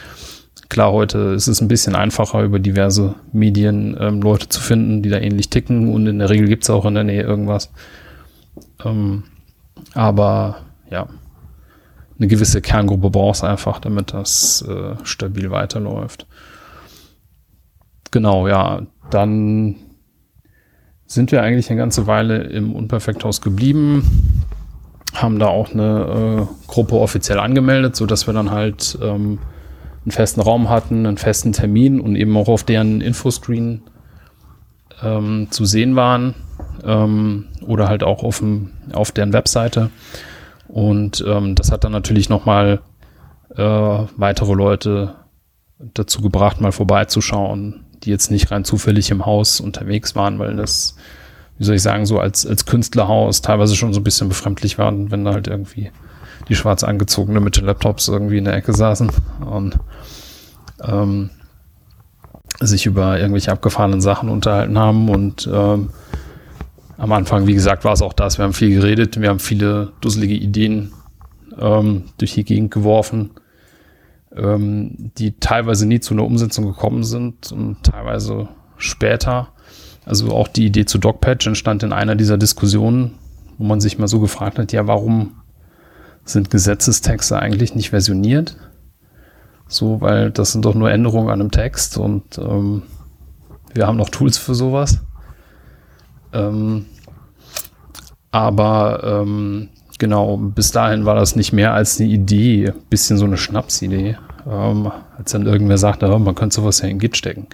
Klar, 0.69 0.91
heute 0.91 1.17
ist 1.35 1.47
es 1.47 1.61
ein 1.61 1.67
bisschen 1.67 1.95
einfacher, 1.95 2.41
über 2.41 2.59
diverse 2.59 3.15
Medien 3.31 3.95
ähm, 3.99 4.21
Leute 4.21 4.49
zu 4.49 4.61
finden, 4.61 5.01
die 5.01 5.09
da 5.09 5.17
ähnlich 5.19 5.49
ticken 5.49 5.93
und 5.93 6.07
in 6.07 6.19
der 6.19 6.29
Regel 6.29 6.47
gibt 6.47 6.63
es 6.63 6.69
auch 6.69 6.85
in 6.85 6.95
der 6.95 7.03
Nähe 7.03 7.23
irgendwas. 7.23 7.71
Ähm, 8.83 9.23
aber 9.93 10.57
ja, 10.89 11.07
eine 12.17 12.27
gewisse 12.27 12.61
Kerngruppe 12.61 13.09
brauchst 13.09 13.43
einfach, 13.43 13.79
damit 13.79 14.13
das 14.13 14.63
äh, 14.67 14.95
stabil 15.03 15.51
weiterläuft. 15.51 16.27
Genau, 18.11 18.47
ja, 18.47 18.83
dann 19.09 19.75
sind 21.05 21.31
wir 21.31 21.41
eigentlich 21.41 21.69
eine 21.69 21.79
ganze 21.79 22.07
Weile 22.07 22.43
im 22.43 22.73
Unperfekthaus 22.73 23.41
geblieben, 23.41 24.41
haben 25.13 25.39
da 25.39 25.47
auch 25.47 25.71
eine 25.71 26.47
äh, 26.47 26.67
Gruppe 26.67 26.95
offiziell 26.95 27.39
angemeldet, 27.39 27.95
so 27.95 28.05
dass 28.05 28.27
wir 28.27 28.33
dann 28.33 28.51
halt 28.51 28.97
ähm, 29.01 29.39
einen 30.05 30.11
festen 30.11 30.41
Raum 30.41 30.69
hatten, 30.69 31.05
einen 31.05 31.17
festen 31.17 31.53
Termin 31.53 31.99
und 31.99 32.15
eben 32.15 32.35
auch 32.37 32.47
auf 32.47 32.63
deren 32.63 33.01
Infoscreen 33.01 33.83
ähm, 35.01 35.47
zu 35.49 35.65
sehen 35.65 35.95
waren 35.95 36.35
ähm, 36.83 37.45
oder 37.65 37.87
halt 37.87 38.03
auch 38.03 38.23
auf, 38.23 38.39
dem, 38.39 38.71
auf 38.93 39.11
deren 39.11 39.33
Webseite. 39.33 39.89
Und 40.67 41.23
ähm, 41.27 41.55
das 41.55 41.71
hat 41.71 41.83
dann 41.83 41.91
natürlich 41.91 42.29
nochmal 42.29 42.81
äh, 43.55 43.61
weitere 43.61 44.53
Leute 44.53 45.15
dazu 45.93 46.21
gebracht, 46.21 46.61
mal 46.61 46.71
vorbeizuschauen, 46.71 47.85
die 48.03 48.09
jetzt 48.09 48.31
nicht 48.31 48.51
rein 48.51 48.65
zufällig 48.65 49.11
im 49.11 49.25
Haus 49.25 49.59
unterwegs 49.59 50.15
waren, 50.15 50.39
weil 50.39 50.55
das, 50.55 50.95
wie 51.57 51.63
soll 51.63 51.75
ich 51.75 51.81
sagen, 51.81 52.05
so 52.05 52.19
als, 52.19 52.45
als 52.45 52.65
Künstlerhaus 52.65 53.41
teilweise 53.41 53.75
schon 53.75 53.93
so 53.93 53.99
ein 53.99 54.03
bisschen 54.03 54.29
befremdlich 54.29 54.77
war, 54.77 54.91
wenn 54.93 55.25
da 55.25 55.33
halt 55.33 55.47
irgendwie 55.47 55.91
die 56.47 56.55
schwarz 56.55 56.83
angezogene 56.83 57.39
mit 57.39 57.57
den 57.57 57.65
Laptops 57.65 58.07
irgendwie 58.07 58.37
in 58.37 58.45
der 58.45 58.55
Ecke 58.55 58.73
saßen 58.73 59.11
und 59.45 59.79
ähm, 60.83 61.29
sich 62.59 62.85
über 62.85 63.19
irgendwelche 63.19 63.51
abgefahrenen 63.51 64.01
Sachen 64.01 64.29
unterhalten 64.29 64.77
haben 64.77 65.09
und 65.09 65.49
ähm, 65.51 65.89
am 66.97 67.11
Anfang, 67.11 67.47
wie 67.47 67.53
gesagt, 67.53 67.83
war 67.83 67.93
es 67.93 68.01
auch 68.01 68.13
das. 68.13 68.37
Wir 68.37 68.45
haben 68.45 68.53
viel 68.53 68.73
geredet, 68.73 69.19
wir 69.19 69.29
haben 69.29 69.39
viele 69.39 69.91
dusselige 69.99 70.35
Ideen 70.35 70.93
ähm, 71.59 72.05
durch 72.17 72.33
die 72.33 72.43
Gegend 72.43 72.71
geworfen, 72.71 73.31
ähm, 74.35 75.11
die 75.17 75.39
teilweise 75.39 75.87
nie 75.87 75.99
zu 75.99 76.13
einer 76.13 76.23
Umsetzung 76.23 76.65
gekommen 76.65 77.03
sind 77.03 77.51
und 77.51 77.83
teilweise 77.83 78.47
später. 78.77 79.49
Also 80.05 80.31
auch 80.31 80.47
die 80.47 80.65
Idee 80.65 80.85
zu 80.85 80.97
Dogpatch 80.97 81.47
entstand 81.47 81.83
in 81.83 81.93
einer 81.93 82.15
dieser 82.15 82.37
Diskussionen, 82.37 83.15
wo 83.57 83.65
man 83.65 83.79
sich 83.79 83.97
mal 83.97 84.07
so 84.07 84.19
gefragt 84.19 84.59
hat, 84.59 84.71
ja, 84.71 84.85
warum 84.87 85.42
sind 86.25 86.49
Gesetzestexte 86.49 87.37
eigentlich 87.37 87.75
nicht 87.75 87.89
versioniert? 87.89 88.57
So, 89.67 90.01
weil 90.01 90.31
das 90.31 90.51
sind 90.51 90.65
doch 90.65 90.75
nur 90.75 90.91
Änderungen 90.91 91.29
an 91.29 91.39
einem 91.39 91.51
Text 91.51 91.97
und 91.97 92.37
ähm, 92.37 92.83
wir 93.73 93.87
haben 93.87 93.97
noch 93.97 94.09
Tools 94.09 94.37
für 94.37 94.55
sowas. 94.55 94.99
Ähm, 96.31 96.85
aber 98.31 99.21
ähm, 99.21 99.69
genau, 99.99 100.37
bis 100.37 100.71
dahin 100.71 101.05
war 101.05 101.15
das 101.15 101.35
nicht 101.35 101.53
mehr 101.53 101.73
als 101.73 101.99
eine 101.99 102.09
Idee, 102.09 102.73
bisschen 102.89 103.17
so 103.17 103.25
eine 103.25 103.37
Schnapsidee. 103.37 104.17
Ähm, 104.49 104.91
als 105.17 105.31
dann 105.31 105.45
irgendwer 105.45 105.77
sagte, 105.77 106.11
oh, 106.11 106.19
man 106.19 106.35
könnte 106.35 106.55
sowas 106.55 106.81
ja 106.81 106.87
in 106.87 106.99
Git 106.99 107.15
stecken. 107.17 107.47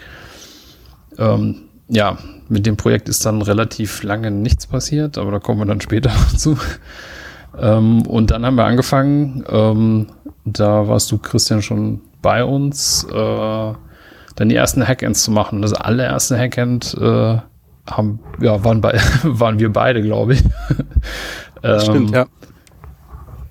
Ähm, 1.18 1.64
ja, 1.88 2.18
mit 2.48 2.66
dem 2.66 2.78
Projekt 2.78 3.10
ist 3.10 3.26
dann 3.26 3.42
relativ 3.42 4.04
lange 4.04 4.32
nichts 4.32 4.68
passiert, 4.68 5.18
aber 5.18 5.32
da 5.32 5.40
kommen 5.40 5.60
wir 5.60 5.66
dann 5.66 5.82
später 5.82 6.12
zu. 6.38 6.58
Ähm, 7.58 8.04
und 8.04 8.32
dann 8.32 8.46
haben 8.46 8.56
wir 8.56 8.66
angefangen, 8.66 9.44
ähm, 9.50 10.08
da 10.46 10.88
warst 10.88 11.12
du, 11.12 11.18
Christian, 11.18 11.62
schon 11.62 12.02
bei 12.22 12.44
uns, 12.44 13.06
äh, 13.12 13.74
dann 14.36 14.50
die 14.50 14.56
ersten 14.56 14.88
Hackends 14.88 15.24
zu 15.24 15.32
machen. 15.32 15.62
Das 15.62 15.74
allererste 15.74 16.38
Hackend 16.38 16.96
äh, 17.00 17.38
haben, 17.88 18.20
ja, 18.40 18.64
waren, 18.64 18.82
bei, 18.82 19.00
waren 19.24 19.60
wir 19.60 19.72
beide, 19.72 20.02
glaube 20.02 20.34
ich. 20.34 20.44
Das 21.62 21.90
Ähm, 21.90 21.90
stimmt, 21.90 22.12
ja. 22.12 22.26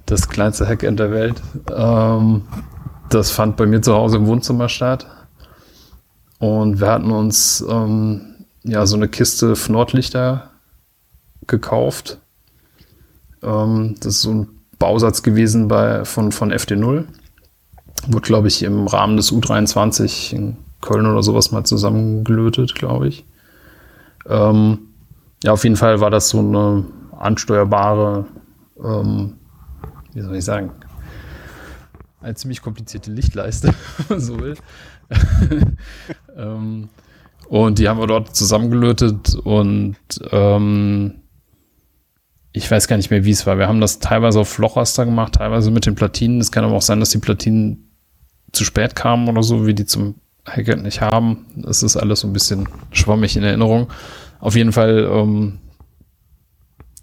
das 0.07 0.31
kleinste 0.31 0.67
Hackend 0.67 0.99
der 0.99 1.11
Welt. 1.11 1.43
Ähm, 1.71 2.45
das 3.11 3.31
fand 3.31 3.59
bei 3.59 3.67
mir 3.67 3.83
zu 3.83 3.93
Hause 3.95 4.17
im 4.17 4.27
Wohnzimmer 4.27 4.71
statt. 4.71 5.07
Und 6.39 6.81
wir 6.81 6.89
hatten 6.89 7.11
uns 7.11 7.63
ähm, 7.69 8.47
ja 8.63 8.87
so 8.87 8.97
eine 8.97 9.09
Kiste 9.09 9.55
Nordlichter 9.69 10.51
gekauft. 11.47 12.19
Ähm, 13.43 13.95
das 14.01 14.17
ist 14.17 14.23
so 14.23 14.33
ein 14.33 14.49
Bausatz 14.79 15.23
gewesen 15.23 15.69
bei, 15.69 16.05
von, 16.05 16.33
von 16.33 16.53
FD0. 16.53 17.05
Wurde, 18.07 18.21
glaube 18.23 18.49
ich, 18.49 18.63
im 18.63 18.87
Rahmen 18.87 19.17
des 19.17 19.33
U23 19.33 20.33
in 20.35 20.57
Köln 20.81 21.07
oder 21.07 21.23
sowas 21.23 21.51
mal 21.51 21.65
zusammengelötet, 21.65 22.75
glaube 22.75 23.09
ich. 23.09 23.25
Ähm, 24.27 24.79
ja, 25.43 25.53
auf 25.53 25.65
jeden 25.65 25.77
Fall 25.77 26.01
war 26.01 26.11
das 26.11 26.29
so 26.29 26.39
eine 26.39 26.85
ansteuerbare, 27.17 28.27
ähm, 28.83 29.35
wie 30.13 30.21
soll 30.21 30.37
ich 30.37 30.45
sagen, 30.45 30.73
eine 32.21 32.35
ziemlich 32.35 32.63
komplizierte 32.63 33.11
Lichtleiste, 33.11 33.75
so 34.17 34.39
will. 34.41 34.55
ähm, 36.37 36.89
und 37.49 37.79
die 37.79 37.89
haben 37.89 37.99
wir 37.99 38.07
dort 38.07 38.37
zusammengelötet 38.37 39.35
und 39.37 39.97
ähm, 40.31 41.23
ich 42.53 42.71
weiß 42.71 42.89
gar 42.89 42.97
nicht 42.97 43.11
mehr, 43.11 43.25
wie 43.25 43.31
es 43.31 43.47
war. 43.47 43.59
Wir 43.59 43.69
haben 43.69 43.81
das 43.81 43.99
teilweise 43.99 44.41
auf 44.41 44.49
Flochraster 44.49 45.05
gemacht, 45.05 45.35
teilweise 45.35 45.71
mit 45.71 45.87
den 45.87 45.95
Platinen. 45.95 46.41
Es 46.41 46.51
kann 46.51 46.65
aber 46.65 46.75
auch 46.75 46.83
sein, 46.83 47.01
dass 47.01 47.11
die 47.11 47.19
Platinen 47.19 47.91
zu 48.53 48.65
spät 48.65 48.97
kamen 48.97 49.29
oder 49.29 49.43
so, 49.43 49.67
wie 49.67 49.75
die 49.75 49.87
zum 49.87 50.17
Hackett 50.47 50.83
nicht 50.83 51.01
haben. 51.01 51.47
Das 51.57 51.83
ist 51.83 51.97
alles 51.97 52.21
so 52.21 52.27
ein 52.27 52.33
bisschen 52.33 52.69
schwammig 52.91 53.37
in 53.37 53.43
Erinnerung. 53.43 53.89
Auf 54.41 54.57
jeden 54.57 54.73
Fall, 54.73 55.09
ähm, 55.13 55.59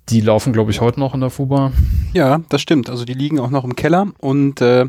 die 0.10 0.22
laufen, 0.22 0.54
glaube 0.54 0.72
ich, 0.72 0.82
heute 0.82 1.00
noch 1.00 1.14
in 1.14 1.22
der 1.22 1.30
FUBA. 1.30 1.72
Ja, 2.14 2.42
das 2.50 2.62
stimmt. 2.62 2.90
Also 2.90 3.06
die 3.06 3.14
liegen 3.14 3.40
auch 3.40 3.50
noch 3.50 3.64
im 3.64 3.76
Keller 3.76 4.08
und 4.20 4.62
äh, 4.62 4.88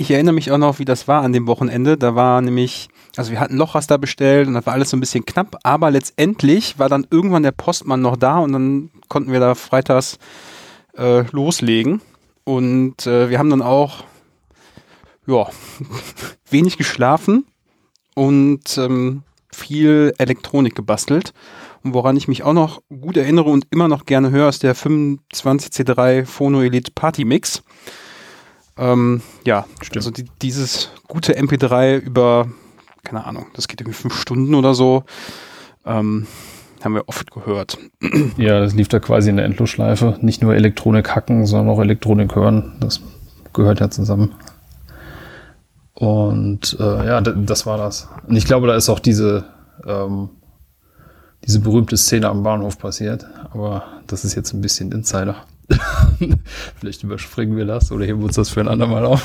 ich 0.00 0.10
erinnere 0.10 0.34
mich 0.34 0.50
auch 0.50 0.56
noch, 0.56 0.78
wie 0.78 0.86
das 0.86 1.08
war 1.08 1.22
an 1.22 1.34
dem 1.34 1.46
Wochenende. 1.46 1.98
Da 1.98 2.14
war 2.14 2.40
nämlich, 2.40 2.88
also 3.16 3.32
wir 3.32 3.38
hatten 3.38 3.58
Lochraster 3.58 3.98
bestellt 3.98 4.48
und 4.48 4.54
das 4.54 4.64
war 4.64 4.72
alles 4.72 4.88
so 4.88 4.96
ein 4.96 5.00
bisschen 5.00 5.26
knapp, 5.26 5.58
aber 5.62 5.90
letztendlich 5.90 6.78
war 6.78 6.88
dann 6.88 7.06
irgendwann 7.10 7.42
der 7.42 7.52
Postmann 7.52 8.00
noch 8.00 8.16
da 8.16 8.38
und 8.38 8.52
dann 8.52 8.90
konnten 9.08 9.30
wir 9.30 9.40
da 9.40 9.54
freitags 9.54 10.18
äh, 10.96 11.24
loslegen. 11.32 12.00
Und 12.44 13.06
äh, 13.06 13.28
wir 13.28 13.38
haben 13.38 13.50
dann 13.50 13.60
auch 13.60 14.04
ja, 15.26 15.48
wenig 16.50 16.78
geschlafen 16.78 17.44
und 18.14 18.78
ähm, 18.78 19.22
viel 19.52 20.14
Elektronik 20.16 20.74
gebastelt. 20.74 21.34
Und 21.84 21.92
woran 21.92 22.16
ich 22.16 22.26
mich 22.26 22.42
auch 22.42 22.54
noch 22.54 22.80
gut 22.88 23.18
erinnere 23.18 23.50
und 23.50 23.66
immer 23.70 23.88
noch 23.88 24.06
gerne 24.06 24.30
höre, 24.30 24.48
ist 24.48 24.62
der 24.62 24.74
25C3 24.74 26.24
Phono 26.24 26.62
Elite 26.62 26.92
Party 26.94 27.26
Mix. 27.26 27.62
Ähm, 28.80 29.20
ja, 29.44 29.66
Stimmt. 29.82 29.96
also 29.96 30.10
die, 30.10 30.24
dieses 30.40 30.90
gute 31.06 31.38
MP3 31.38 31.98
über, 31.98 32.48
keine 33.04 33.26
Ahnung, 33.26 33.46
das 33.54 33.68
geht 33.68 33.80
irgendwie 33.80 33.96
fünf 33.96 34.18
Stunden 34.18 34.54
oder 34.54 34.72
so, 34.72 35.04
ähm, 35.84 36.26
haben 36.82 36.94
wir 36.94 37.06
oft 37.06 37.30
gehört. 37.30 37.78
Ja, 38.38 38.60
das 38.60 38.74
lief 38.74 38.88
da 38.88 38.98
quasi 38.98 39.28
in 39.28 39.36
der 39.36 39.44
Endlosschleife. 39.44 40.18
Nicht 40.22 40.40
nur 40.40 40.54
Elektronik 40.54 41.14
hacken, 41.14 41.44
sondern 41.44 41.68
auch 41.68 41.80
Elektronik 41.80 42.34
hören. 42.34 42.72
Das 42.80 43.02
gehört 43.52 43.80
ja 43.80 43.90
zusammen. 43.90 44.34
Und 45.92 46.78
äh, 46.80 47.06
ja, 47.06 47.20
das 47.20 47.66
war 47.66 47.76
das. 47.76 48.08
Und 48.26 48.36
ich 48.36 48.46
glaube, 48.46 48.66
da 48.66 48.74
ist 48.76 48.88
auch 48.88 49.00
diese, 49.00 49.44
ähm, 49.86 50.30
diese 51.44 51.60
berühmte 51.60 51.98
Szene 51.98 52.30
am 52.30 52.42
Bahnhof 52.42 52.78
passiert. 52.78 53.26
Aber 53.52 53.84
das 54.06 54.24
ist 54.24 54.34
jetzt 54.34 54.54
ein 54.54 54.62
bisschen 54.62 54.90
Insider. 54.92 55.36
Vielleicht 56.78 57.02
überspringen 57.02 57.56
wir 57.56 57.64
das 57.64 57.90
oder 57.92 58.04
heben 58.04 58.22
uns 58.22 58.36
das 58.36 58.50
für 58.50 58.60
ein 58.60 58.68
andermal 58.68 59.06
auf. 59.06 59.22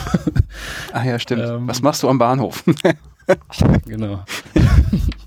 Ach 0.93 1.03
ja, 1.03 1.19
stimmt. 1.19 1.43
Ähm, 1.43 1.67
Was 1.67 1.81
machst 1.81 2.03
du 2.03 2.09
am 2.09 2.17
Bahnhof? 2.17 2.63
genau. 3.85 4.23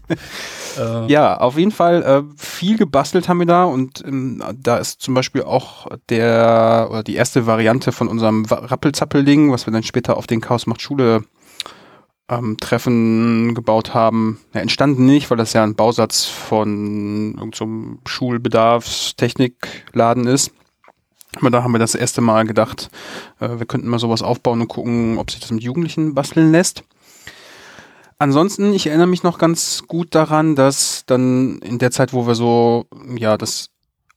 ja, 1.09 1.37
auf 1.39 1.59
jeden 1.59 1.73
Fall 1.73 2.03
äh, 2.03 2.23
viel 2.37 2.79
gebastelt 2.79 3.29
haben 3.29 3.41
wir 3.41 3.47
da 3.47 3.65
und 3.65 4.05
ähm, 4.07 4.43
da 4.57 4.79
ist 4.79 5.03
zum 5.03 5.15
Beispiel 5.15 5.43
auch 5.43 5.89
der 6.09 6.87
oder 6.91 7.03
die 7.03 7.17
erste 7.17 7.47
Variante 7.47 7.93
von 7.93 8.09
unserem 8.09 8.45
Rappelzappelding, 8.45 9.53
was 9.53 9.67
wir 9.67 9.73
dann 9.73 9.83
später 9.83 10.17
auf 10.17 10.27
den 10.27 10.41
Chaos 10.41 10.67
macht 10.67 10.81
Schule 10.81 11.25
ähm, 12.29 12.57
Treffen 12.59 13.55
gebaut 13.55 13.95
haben, 13.95 14.41
ja, 14.55 14.61
entstanden 14.61 15.07
nicht, 15.07 15.31
weil 15.31 15.39
das 15.39 15.55
ja 15.55 15.65
ein 15.65 15.75
Bausatz 15.75 16.27
von 16.27 17.35
irgendeinem 17.39 17.53
so 17.55 17.67
Schulbedarfstechnikladen 18.07 20.27
ist. 20.27 20.53
Aber 21.40 21.50
da 21.50 21.62
haben 21.62 21.73
wir 21.73 21.78
das 21.78 21.95
erste 21.95 22.21
Mal 22.21 22.45
gedacht, 22.45 22.90
äh, 23.40 23.59
wir 23.59 23.66
könnten 23.66 23.88
mal 23.88 23.99
sowas 23.99 24.23
aufbauen 24.23 24.61
und 24.61 24.68
gucken, 24.68 25.18
ob 25.18 25.30
sich 25.30 25.40
das 25.40 25.50
mit 25.50 25.62
Jugendlichen 25.62 26.14
basteln 26.14 26.52
lässt. 26.52 26.85
Ansonsten, 28.18 28.73
ich 28.73 28.88
erinnere 28.88 29.07
mich 29.07 29.23
noch 29.23 29.38
ganz 29.38 29.85
gut 29.87 30.14
daran, 30.14 30.57
dass 30.57 31.04
dann 31.07 31.59
in 31.59 31.78
der 31.78 31.92
Zeit, 31.92 32.12
wo 32.12 32.26
wir 32.26 32.35
so, 32.35 32.87
ja, 33.16 33.37
das 33.37 33.71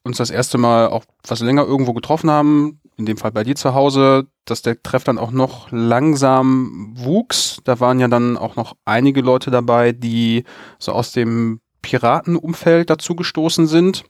uns 0.03 0.17
das 0.17 0.31
erste 0.31 0.57
Mal 0.57 0.87
auch 0.87 1.03
was 1.27 1.41
länger 1.41 1.63
irgendwo 1.63 1.93
getroffen 1.93 2.31
haben, 2.31 2.79
in 2.97 3.05
dem 3.05 3.17
Fall 3.17 3.31
bei 3.31 3.43
dir 3.43 3.55
zu 3.55 3.75
Hause, 3.75 4.27
dass 4.45 4.63
der 4.63 4.81
Treff 4.81 5.03
dann 5.03 5.19
auch 5.19 5.31
noch 5.31 5.71
langsam 5.71 6.93
wuchs. 6.95 7.61
Da 7.63 7.79
waren 7.79 7.99
ja 7.99 8.07
dann 8.07 8.37
auch 8.37 8.55
noch 8.55 8.75
einige 8.85 9.21
Leute 9.21 9.51
dabei, 9.51 9.91
die 9.91 10.43
so 10.79 10.91
aus 10.93 11.11
dem 11.11 11.61
Piratenumfeld 11.83 12.89
dazu 12.89 13.15
gestoßen 13.15 13.67
sind. 13.67 14.03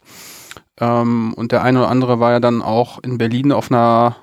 Ähm, 0.80 1.34
und 1.34 1.52
der 1.52 1.64
eine 1.64 1.80
oder 1.80 1.90
andere 1.90 2.20
war 2.20 2.32
ja 2.32 2.40
dann 2.40 2.62
auch 2.62 3.00
in 3.04 3.18
Berlin 3.18 3.52
auf 3.52 3.72
einer 3.72 4.16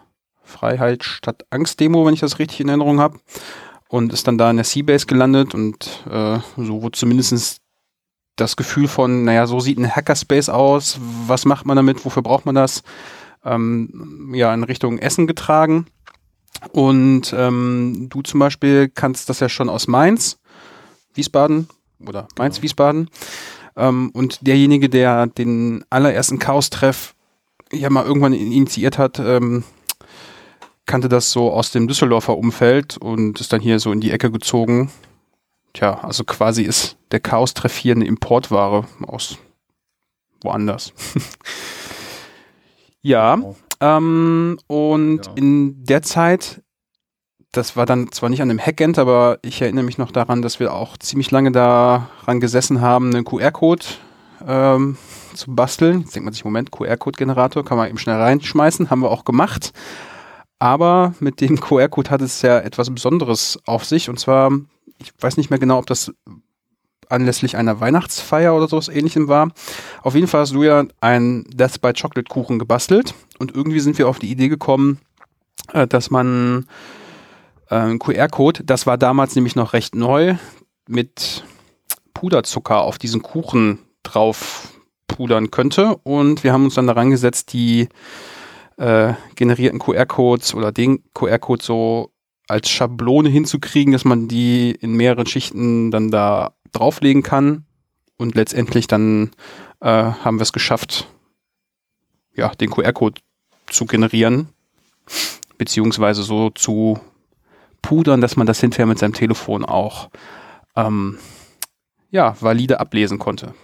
Freiheit 0.43 1.05
statt 1.05 1.45
Angst-Demo, 1.51 2.07
wenn 2.07 2.15
ich 2.15 2.21
das 2.21 2.39
richtig 2.39 2.61
in 2.61 2.69
Erinnerung 2.69 3.01
habe. 3.01 3.19
Und 3.89 4.13
ist 4.13 4.27
dann 4.27 4.37
da 4.37 4.51
in 4.51 4.57
der 4.57 4.65
Seabase 4.65 5.07
gelandet 5.07 5.55
und 5.55 6.05
äh, 6.11 6.39
so 6.57 6.83
wurde 6.83 6.99
zumindest 6.99 7.63
das 8.37 8.57
Gefühl 8.57 8.87
von, 8.87 9.25
naja, 9.25 9.47
so 9.47 9.61
sieht 9.61 9.79
ein 9.79 9.95
Hackerspace 9.95 10.51
aus, 10.51 10.99
was 11.27 11.45
macht 11.45 11.67
man 11.67 11.77
damit, 11.77 12.05
wofür 12.05 12.23
braucht 12.23 12.47
man 12.47 12.55
das, 12.55 12.83
ähm, 13.45 14.33
ja, 14.35 14.53
in 14.53 14.63
Richtung 14.65 14.99
Essen 14.99 15.27
getragen. 15.27 15.87
Und 16.73 17.35
ähm, 17.37 18.09
du 18.11 18.23
zum 18.23 18.41
Beispiel 18.41 18.89
kannst 18.89 19.29
das 19.29 19.41
ja 19.41 19.49
schon 19.49 19.69
aus 19.69 19.87
Mainz, 19.87 20.39
Wiesbaden 21.15 21.69
oder 22.07 22.29
Mainz, 22.37 22.57
genau. 22.57 22.65
Wiesbaden. 22.65 23.11
Ähm, 23.79 24.11
und 24.13 24.47
derjenige, 24.47 24.89
der 24.89 25.27
den 25.27 25.85
allerersten 25.89 26.39
Chaos-Treff 26.39 27.15
ja 27.73 27.89
mal 27.91 28.05
irgendwann 28.05 28.33
initiiert 28.33 28.99
hat, 28.99 29.19
ähm, 29.19 29.65
kannte 30.87 31.09
das 31.09 31.31
so 31.31 31.53
aus 31.53 31.71
dem 31.71 31.87
Düsseldorfer 31.87 32.37
Umfeld 32.37 32.97
und 32.97 33.41
ist 33.41 33.53
dann 33.53 33.61
hier 33.61 33.79
so 33.79 33.93
in 33.93 34.01
die 34.01 34.11
Ecke 34.11 34.31
gezogen. 34.31 34.91
Tja, 35.75 36.01
also 36.03 36.25
quasi 36.25 36.63
ist 36.63 36.97
der 37.13 37.21
Chaos-Treff 37.21 37.77
hier 37.77 37.95
eine 37.95 38.07
Importware 38.07 38.85
aus 39.07 39.39
woanders. 40.43 40.93
ja, 43.03 43.37
genau. 43.37 43.57
Ähm, 43.81 44.59
und 44.67 45.27
ja. 45.27 45.33
in 45.37 45.85
der 45.85 46.03
Zeit, 46.03 46.63
das 47.53 47.77
war 47.77 47.87
dann 47.87 48.13
zwar 48.13 48.29
nicht 48.29 48.43
an 48.43 48.49
dem 48.49 48.59
Hackend, 48.59 48.99
aber 48.99 49.39
ich 49.43 49.63
erinnere 49.63 49.85
mich 49.85 49.99
noch 49.99 50.11
daran, 50.11 50.43
dass 50.43 50.61
wir 50.61 50.75
auch 50.75 50.97
ziemlich 50.99 51.31
lange 51.31 51.51
daran 51.51 52.41
gesessen 52.41 52.81
haben, 52.81 53.15
einen 53.15 53.25
QR-Code 53.25 53.85
ähm, 54.47 54.97
zu 55.35 55.55
basteln. 55.55 56.01
Jetzt 56.01 56.15
denkt 56.15 56.25
man 56.25 56.35
sich, 56.35 56.45
Moment, 56.45 56.71
QR-Code-Generator 56.71 57.65
kann 57.65 57.79
man 57.79 57.89
eben 57.89 57.99
schnell 57.99 58.17
reinschmeißen, 58.17 58.91
haben 58.91 59.01
wir 59.01 59.11
auch 59.11 59.25
gemacht. 59.25 59.73
Aber 60.59 61.15
mit 61.21 61.41
dem 61.41 61.61
QR-Code 61.61 62.11
hat 62.11 62.21
es 62.21 62.43
ja 62.43 62.59
etwas 62.59 62.93
Besonderes 62.93 63.59
auf 63.65 63.85
sich. 63.85 64.11
Und 64.11 64.19
zwar, 64.19 64.51
ich 64.99 65.13
weiß 65.19 65.37
nicht 65.37 65.51
mehr 65.51 65.59
genau, 65.59 65.79
ob 65.79 65.87
das 65.87 66.13
anlässlich 67.09 67.57
einer 67.57 67.81
Weihnachtsfeier 67.81 68.55
oder 68.55 68.69
sowas 68.69 68.89
ähnlichem 68.89 69.29
war. 69.29 69.51
Auf 70.03 70.15
jeden 70.15 70.27
Fall 70.27 70.43
hast 70.43 70.53
du 70.53 70.63
ja 70.63 70.85
einen 71.01 71.45
Death 71.45 71.81
by 71.81 71.93
Chocolate 71.95 72.29
Kuchen 72.29 72.59
gebastelt 72.59 73.15
und 73.39 73.55
irgendwie 73.55 73.81
sind 73.81 73.97
wir 73.97 74.09
auf 74.09 74.19
die 74.19 74.31
Idee 74.31 74.49
gekommen, 74.49 75.01
äh, 75.73 75.87
dass 75.87 76.11
man 76.11 76.67
äh, 77.71 77.97
QR-Code, 77.99 78.65
das 78.65 78.87
war 78.87 78.99
damals 78.99 79.35
nämlich 79.35 79.57
noch 79.57 79.73
recht 79.73 79.95
neu, 79.95 80.37
mit 80.89 81.45
Puderzucker 82.15 82.83
auf 82.83 82.99
diesen 82.99 83.23
Kuchen 83.23 83.79
drauf 84.03 84.79
pudern 85.07 85.51
könnte 85.51 85.97
und 86.03 86.45
wir 86.45 86.53
haben 86.53 86.65
uns 86.65 86.75
dann 86.75 86.87
daran 86.87 87.11
gesetzt, 87.11 87.53
die 87.53 87.89
äh, 88.77 89.15
generierten 89.35 89.79
QR-Codes 89.79 90.55
oder 90.55 90.73
den 90.73 91.03
QR-Code 91.15 91.65
so 91.65 92.13
als 92.49 92.71
Schablone 92.71 93.29
hinzukriegen, 93.29 93.93
dass 93.93 94.05
man 94.05 94.29
die 94.29 94.71
in 94.71 94.95
mehreren 94.95 95.27
Schichten 95.27 95.91
dann 95.91 96.11
da 96.11 96.55
drauflegen 96.73 97.23
kann. 97.23 97.67
Und 98.17 98.35
letztendlich 98.35 98.87
dann 98.89 99.31
äh, 99.81 99.87
haben 99.89 100.39
wir 100.39 100.43
es 100.43 100.53
geschafft, 100.53 101.07
ja, 102.35 102.49
den 102.55 102.71
QR-Code 102.71 103.21
zu 103.71 103.85
generieren, 103.85 104.49
beziehungsweise 105.57 106.23
so 106.23 106.51
zu 106.51 106.99
pudern, 107.83 108.21
dass 108.21 108.37
man 108.37 108.47
das 108.47 108.61
hinterher 108.61 108.87
mit 108.87 108.99
seinem 108.99 109.15
Telefon 109.15 109.65
auch 109.65 110.11
ähm, 110.77 111.19
ja, 112.11 112.37
valide 112.41 112.81
ablesen 112.81 113.19
konnte. 113.19 113.55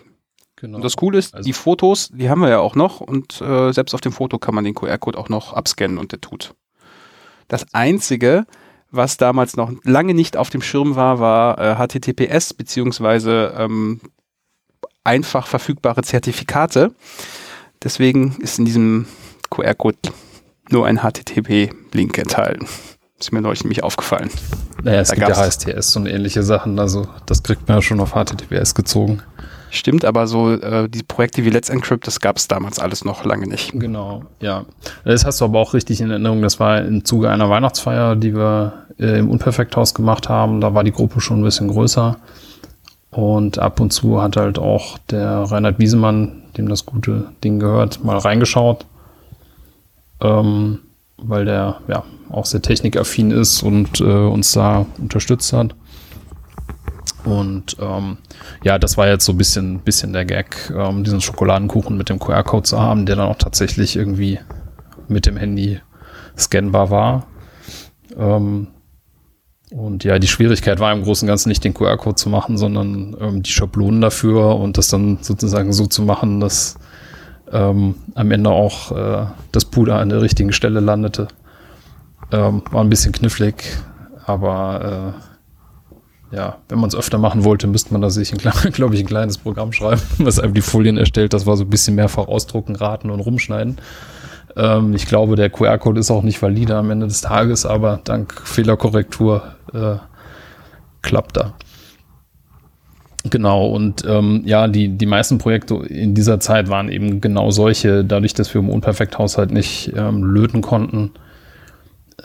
Genau. 0.56 0.76
Und 0.76 0.84
das 0.84 0.96
Coole 0.96 1.18
ist, 1.18 1.34
also 1.34 1.46
die 1.46 1.52
Fotos, 1.52 2.10
die 2.12 2.30
haben 2.30 2.40
wir 2.40 2.48
ja 2.48 2.58
auch 2.58 2.74
noch 2.74 3.00
und 3.00 3.40
äh, 3.40 3.72
selbst 3.72 3.94
auf 3.94 4.00
dem 4.00 4.12
Foto 4.12 4.38
kann 4.38 4.54
man 4.54 4.64
den 4.64 4.74
QR-Code 4.74 5.18
auch 5.18 5.28
noch 5.28 5.52
abscannen 5.52 5.98
und 5.98 6.12
der 6.12 6.20
tut. 6.20 6.54
Das 7.48 7.74
Einzige, 7.74 8.46
was 8.90 9.16
damals 9.16 9.56
noch 9.56 9.72
lange 9.82 10.14
nicht 10.14 10.36
auf 10.36 10.50
dem 10.50 10.62
Schirm 10.62 10.96
war, 10.96 11.18
war 11.18 11.58
äh, 11.58 11.76
HTTPS 11.76 12.54
beziehungsweise 12.54 13.54
ähm, 13.58 14.00
einfach 15.02 15.46
verfügbare 15.46 16.02
Zertifikate. 16.02 16.94
Deswegen 17.82 18.36
ist 18.38 18.58
in 18.58 18.64
diesem 18.64 19.06
QR-Code 19.50 19.98
nur 20.70 20.86
ein 20.86 21.00
HTTP-Link 21.00 22.16
enthalten. 22.16 22.66
Ist 23.24 23.32
mir 23.32 23.40
neulich 23.40 23.64
nämlich 23.64 23.82
aufgefallen. 23.82 24.28
Naja, 24.82 25.00
es 25.00 25.08
Da 25.08 25.14
gibt 25.14 25.28
ja 25.28 25.34
HSTS 25.34 25.96
und 25.96 26.04
ähnliche 26.04 26.42
Sachen, 26.42 26.78
also 26.78 27.06
das 27.24 27.42
kriegt 27.42 27.66
man 27.66 27.78
ja 27.78 27.82
schon 27.82 27.98
auf 28.00 28.12
HTTPS 28.12 28.74
gezogen. 28.74 29.22
Stimmt, 29.70 30.04
aber 30.04 30.26
so 30.26 30.52
äh, 30.52 30.90
die 30.90 31.02
Projekte 31.02 31.42
wie 31.42 31.48
Let's 31.48 31.70
Encrypt, 31.70 32.06
das 32.06 32.20
gab 32.20 32.36
es 32.36 32.48
damals 32.48 32.78
alles 32.78 33.02
noch 33.02 33.24
lange 33.24 33.46
nicht. 33.46 33.72
Genau, 33.72 34.24
ja. 34.40 34.66
Das 35.06 35.24
hast 35.24 35.40
du 35.40 35.46
aber 35.46 35.58
auch 35.58 35.72
richtig 35.72 36.02
in 36.02 36.10
Erinnerung. 36.10 36.42
Das 36.42 36.60
war 36.60 36.82
im 36.82 37.06
Zuge 37.06 37.30
einer 37.30 37.48
Weihnachtsfeier, 37.48 38.14
die 38.14 38.34
wir 38.34 38.74
äh, 38.98 39.18
im 39.18 39.30
Unperfekthaus 39.30 39.94
gemacht 39.94 40.28
haben. 40.28 40.60
Da 40.60 40.74
war 40.74 40.84
die 40.84 40.92
Gruppe 40.92 41.22
schon 41.22 41.40
ein 41.40 41.44
bisschen 41.44 41.68
größer. 41.68 42.18
Und 43.10 43.58
ab 43.58 43.80
und 43.80 43.90
zu 43.90 44.20
hat 44.20 44.36
halt 44.36 44.58
auch 44.58 44.98
der 45.08 45.44
Reinhard 45.44 45.78
Wiesemann, 45.78 46.42
dem 46.58 46.68
das 46.68 46.84
gute 46.84 47.28
Ding 47.42 47.58
gehört, 47.58 48.04
mal 48.04 48.18
reingeschaut. 48.18 48.84
Ähm, 50.20 50.80
weil 51.16 51.44
der 51.44 51.80
ja 51.88 52.04
auch 52.30 52.46
sehr 52.46 52.62
technikaffin 52.62 53.30
ist 53.30 53.62
und 53.62 54.00
äh, 54.00 54.04
uns 54.04 54.52
da 54.52 54.86
unterstützt 54.98 55.52
hat. 55.52 55.74
Und 57.24 57.76
ähm, 57.80 58.18
ja, 58.62 58.78
das 58.78 58.98
war 58.98 59.08
jetzt 59.08 59.24
so 59.24 59.32
ein 59.32 59.38
bisschen, 59.38 59.80
bisschen 59.80 60.12
der 60.12 60.26
Gag, 60.26 60.72
ähm, 60.76 61.04
diesen 61.04 61.20
Schokoladenkuchen 61.20 61.96
mit 61.96 62.10
dem 62.10 62.18
QR-Code 62.18 62.64
zu 62.64 62.80
haben, 62.80 63.06
der 63.06 63.16
dann 63.16 63.28
auch 63.28 63.38
tatsächlich 63.38 63.96
irgendwie 63.96 64.38
mit 65.08 65.26
dem 65.26 65.36
Handy 65.36 65.80
scannbar 66.36 66.90
war. 66.90 67.26
Ähm, 68.16 68.68
und 69.70 70.04
ja, 70.04 70.18
die 70.18 70.28
Schwierigkeit 70.28 70.78
war 70.78 70.92
im 70.92 71.02
Großen 71.02 71.26
und 71.26 71.30
Ganzen 71.30 71.48
nicht 71.48 71.64
den 71.64 71.74
QR-Code 71.74 72.16
zu 72.16 72.28
machen, 72.28 72.58
sondern 72.58 73.16
ähm, 73.18 73.42
die 73.42 73.50
Schablonen 73.50 74.00
dafür 74.00 74.56
und 74.56 74.76
das 74.76 74.88
dann 74.88 75.18
sozusagen 75.22 75.72
so 75.72 75.86
zu 75.86 76.02
machen, 76.02 76.40
dass 76.40 76.76
ähm, 77.54 77.94
am 78.14 78.30
Ende 78.30 78.50
auch 78.50 78.92
äh, 78.92 79.26
das 79.52 79.64
Puder 79.64 79.98
an 79.98 80.10
der 80.10 80.20
richtigen 80.20 80.52
Stelle 80.52 80.80
landete. 80.80 81.28
Ähm, 82.32 82.62
war 82.70 82.82
ein 82.82 82.90
bisschen 82.90 83.12
knifflig, 83.12 83.64
aber 84.26 85.14
äh, 86.32 86.36
ja, 86.36 86.56
wenn 86.68 86.80
man 86.80 86.88
es 86.88 86.96
öfter 86.96 87.16
machen 87.18 87.44
wollte, 87.44 87.68
müsste 87.68 87.92
man 87.92 88.02
da 88.02 88.10
sich, 88.10 88.32
glaube 88.72 88.94
ich, 88.94 89.00
ein 89.00 89.06
kleines 89.06 89.38
Programm 89.38 89.72
schreiben, 89.72 90.02
was 90.18 90.40
einem 90.40 90.52
die 90.52 90.62
Folien 90.62 90.98
erstellt. 90.98 91.32
Das 91.32 91.46
war 91.46 91.56
so 91.56 91.64
ein 91.64 91.70
bisschen 91.70 91.94
mehrfach 91.94 92.26
ausdrucken, 92.26 92.74
raten 92.74 93.08
und 93.10 93.20
rumschneiden. 93.20 93.78
Ähm, 94.56 94.94
ich 94.94 95.06
glaube, 95.06 95.36
der 95.36 95.48
QR-Code 95.48 96.00
ist 96.00 96.10
auch 96.10 96.22
nicht 96.22 96.42
valide 96.42 96.76
am 96.76 96.90
Ende 96.90 97.06
des 97.06 97.20
Tages, 97.20 97.66
aber 97.66 98.00
dank 98.02 98.34
Fehlerkorrektur 98.44 99.54
äh, 99.72 99.96
klappt 101.02 101.36
er. 101.36 101.54
Genau, 103.30 103.66
und 103.68 104.04
ähm, 104.06 104.42
ja, 104.44 104.68
die, 104.68 104.88
die 104.88 105.06
meisten 105.06 105.38
Projekte 105.38 105.76
in 105.76 106.14
dieser 106.14 106.40
Zeit 106.40 106.68
waren 106.68 106.90
eben 106.90 107.22
genau 107.22 107.50
solche, 107.50 108.04
dadurch, 108.04 108.34
dass 108.34 108.52
wir 108.52 108.60
im 108.60 108.68
Unperfekt-Haushalt 108.68 109.50
nicht 109.50 109.92
ähm, 109.96 110.22
löten 110.22 110.60
konnten 110.60 111.12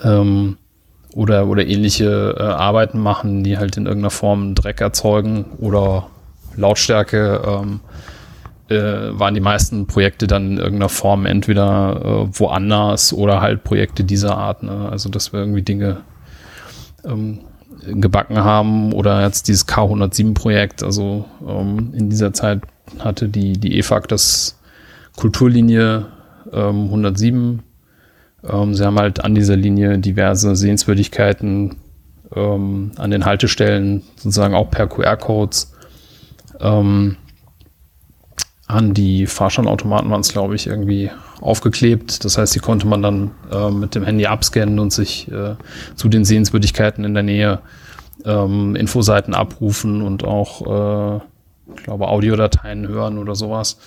ähm, 0.02 0.58
oder, 1.14 1.46
oder 1.46 1.66
ähnliche 1.66 2.34
äh, 2.38 2.42
Arbeiten 2.42 3.00
machen, 3.00 3.42
die 3.44 3.56
halt 3.56 3.78
in 3.78 3.86
irgendeiner 3.86 4.10
Form 4.10 4.54
Dreck 4.54 4.82
erzeugen 4.82 5.46
oder 5.58 6.08
Lautstärke, 6.56 7.40
ähm, 7.46 7.80
äh, 8.68 9.18
waren 9.18 9.34
die 9.34 9.40
meisten 9.40 9.86
Projekte 9.86 10.26
dann 10.26 10.52
in 10.52 10.58
irgendeiner 10.58 10.90
Form 10.90 11.24
entweder 11.24 12.00
äh, 12.28 12.38
woanders 12.38 13.14
oder 13.14 13.40
halt 13.40 13.64
Projekte 13.64 14.04
dieser 14.04 14.36
Art. 14.36 14.62
Ne? 14.62 14.88
Also, 14.90 15.08
dass 15.08 15.32
wir 15.32 15.40
irgendwie 15.40 15.62
Dinge 15.62 16.02
ähm, 17.04 17.40
gebacken 17.86 18.38
haben 18.38 18.92
oder 18.92 19.22
jetzt 19.22 19.48
dieses 19.48 19.66
K107-Projekt. 19.66 20.82
Also 20.82 21.24
ähm, 21.46 21.92
in 21.94 22.10
dieser 22.10 22.32
Zeit 22.32 22.60
hatte 22.98 23.28
die, 23.28 23.54
die 23.54 23.78
EFAG 23.78 24.08
das 24.08 24.58
Kulturlinie 25.16 26.06
ähm, 26.52 26.84
107. 26.84 27.62
Ähm, 28.48 28.74
sie 28.74 28.84
haben 28.84 28.98
halt 28.98 29.24
an 29.24 29.34
dieser 29.34 29.56
Linie 29.56 29.98
diverse 29.98 30.56
Sehenswürdigkeiten 30.56 31.76
ähm, 32.34 32.92
an 32.96 33.10
den 33.10 33.24
Haltestellen, 33.24 34.02
sozusagen 34.16 34.54
auch 34.54 34.70
per 34.70 34.86
QR-Codes. 34.86 35.72
Ähm, 36.60 37.16
an 38.66 38.94
die 38.94 39.26
Fahrscheinautomaten 39.26 40.10
waren 40.10 40.20
es, 40.20 40.32
glaube 40.32 40.54
ich, 40.54 40.66
irgendwie 40.66 41.10
aufgeklebt. 41.40 42.24
Das 42.24 42.38
heißt, 42.38 42.54
die 42.54 42.60
konnte 42.60 42.86
man 42.86 43.02
dann 43.02 43.30
äh, 43.50 43.70
mit 43.70 43.94
dem 43.94 44.04
Handy 44.04 44.26
abscannen 44.26 44.78
und 44.78 44.92
sich 44.92 45.30
äh, 45.30 45.54
zu 45.94 46.08
den 46.08 46.24
Sehenswürdigkeiten 46.24 47.04
in 47.04 47.14
der 47.14 47.22
Nähe 47.22 47.60
ähm, 48.24 48.76
Infoseiten 48.76 49.34
abrufen 49.34 50.02
und 50.02 50.24
auch, 50.24 51.18
äh, 51.18 51.20
ich 51.76 51.82
glaube, 51.84 52.08
Audiodateien 52.08 52.88
hören 52.88 53.18
oder 53.18 53.34
sowas. 53.34 53.78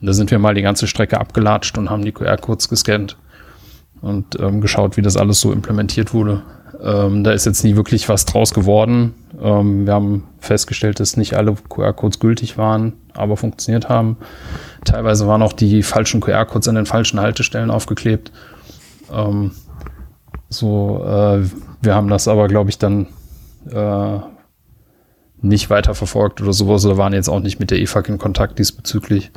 Und 0.00 0.06
da 0.06 0.12
sind 0.12 0.30
wir 0.30 0.38
mal 0.38 0.54
die 0.54 0.62
ganze 0.62 0.86
Strecke 0.86 1.20
abgelatscht 1.20 1.76
und 1.78 1.90
haben 1.90 2.04
die 2.04 2.12
QR-Codes 2.12 2.68
gescannt 2.68 3.16
und 4.00 4.38
ähm, 4.40 4.60
geschaut, 4.60 4.96
wie 4.96 5.02
das 5.02 5.16
alles 5.16 5.40
so 5.40 5.52
implementiert 5.52 6.12
wurde. 6.14 6.42
Ähm, 6.82 7.22
da 7.22 7.30
ist 7.30 7.46
jetzt 7.46 7.62
nie 7.62 7.76
wirklich 7.76 8.08
was 8.08 8.24
draus 8.24 8.52
geworden. 8.52 9.14
Ähm, 9.40 9.86
wir 9.86 9.94
haben 9.94 10.24
festgestellt, 10.40 10.98
dass 10.98 11.16
nicht 11.16 11.34
alle 11.34 11.54
QR-Codes 11.68 12.18
gültig 12.18 12.58
waren, 12.58 12.94
aber 13.14 13.36
funktioniert 13.36 13.88
haben. 13.88 14.16
Teilweise 14.84 15.28
waren 15.28 15.42
auch 15.42 15.52
die 15.52 15.84
falschen 15.84 16.20
QR-Codes 16.20 16.66
an 16.66 16.74
den 16.74 16.86
falschen 16.86 17.20
Haltestellen 17.20 17.70
aufgeklebt. 17.70 18.32
Ähm, 19.12 19.52
so, 20.48 21.04
äh, 21.04 21.46
wir 21.82 21.94
haben 21.94 22.08
das 22.08 22.26
aber, 22.26 22.48
glaube 22.48 22.70
ich, 22.70 22.78
dann 22.78 23.06
äh, 23.70 24.18
nicht 25.40 25.70
weiter 25.70 25.94
verfolgt 25.94 26.40
oder 26.40 26.52
sowas 26.52 26.84
oder 26.84 26.98
waren 26.98 27.12
jetzt 27.12 27.28
auch 27.28 27.40
nicht 27.40 27.60
mit 27.60 27.70
der 27.70 27.80
EFAG 27.80 28.08
in 28.08 28.18
Kontakt 28.18 28.58
diesbezüglich. 28.58 29.30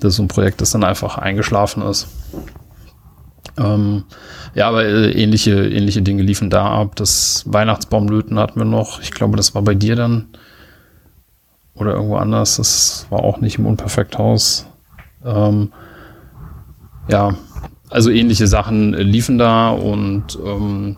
Das 0.00 0.12
ist 0.12 0.16
so 0.16 0.22
ein 0.22 0.28
Projekt, 0.28 0.60
das 0.60 0.70
dann 0.70 0.84
einfach 0.84 1.16
eingeschlafen 1.16 1.82
ist. 1.82 2.08
Ähm, 3.60 4.04
ja, 4.54 4.68
aber 4.68 4.84
äh, 4.84 5.10
ähnliche, 5.12 5.68
ähnliche 5.68 6.02
Dinge 6.02 6.22
liefen 6.22 6.50
da 6.50 6.66
ab. 6.66 6.96
Das 6.96 7.44
Weihnachtsbaumlöten 7.46 8.38
hatten 8.38 8.58
wir 8.58 8.64
noch. 8.64 9.00
Ich 9.00 9.10
glaube, 9.10 9.36
das 9.36 9.54
war 9.54 9.62
bei 9.62 9.74
dir 9.74 9.96
dann. 9.96 10.26
Oder 11.74 11.92
irgendwo 11.92 12.16
anders. 12.16 12.56
Das 12.56 13.06
war 13.10 13.20
auch 13.20 13.40
nicht 13.40 13.58
im 13.58 13.66
Unperfekthaus. 13.66 14.66
Ähm, 15.24 15.72
ja, 17.08 17.34
also 17.90 18.10
ähnliche 18.10 18.46
Sachen 18.46 18.94
liefen 18.94 19.38
da 19.38 19.70
und 19.70 20.38
ähm, 20.44 20.96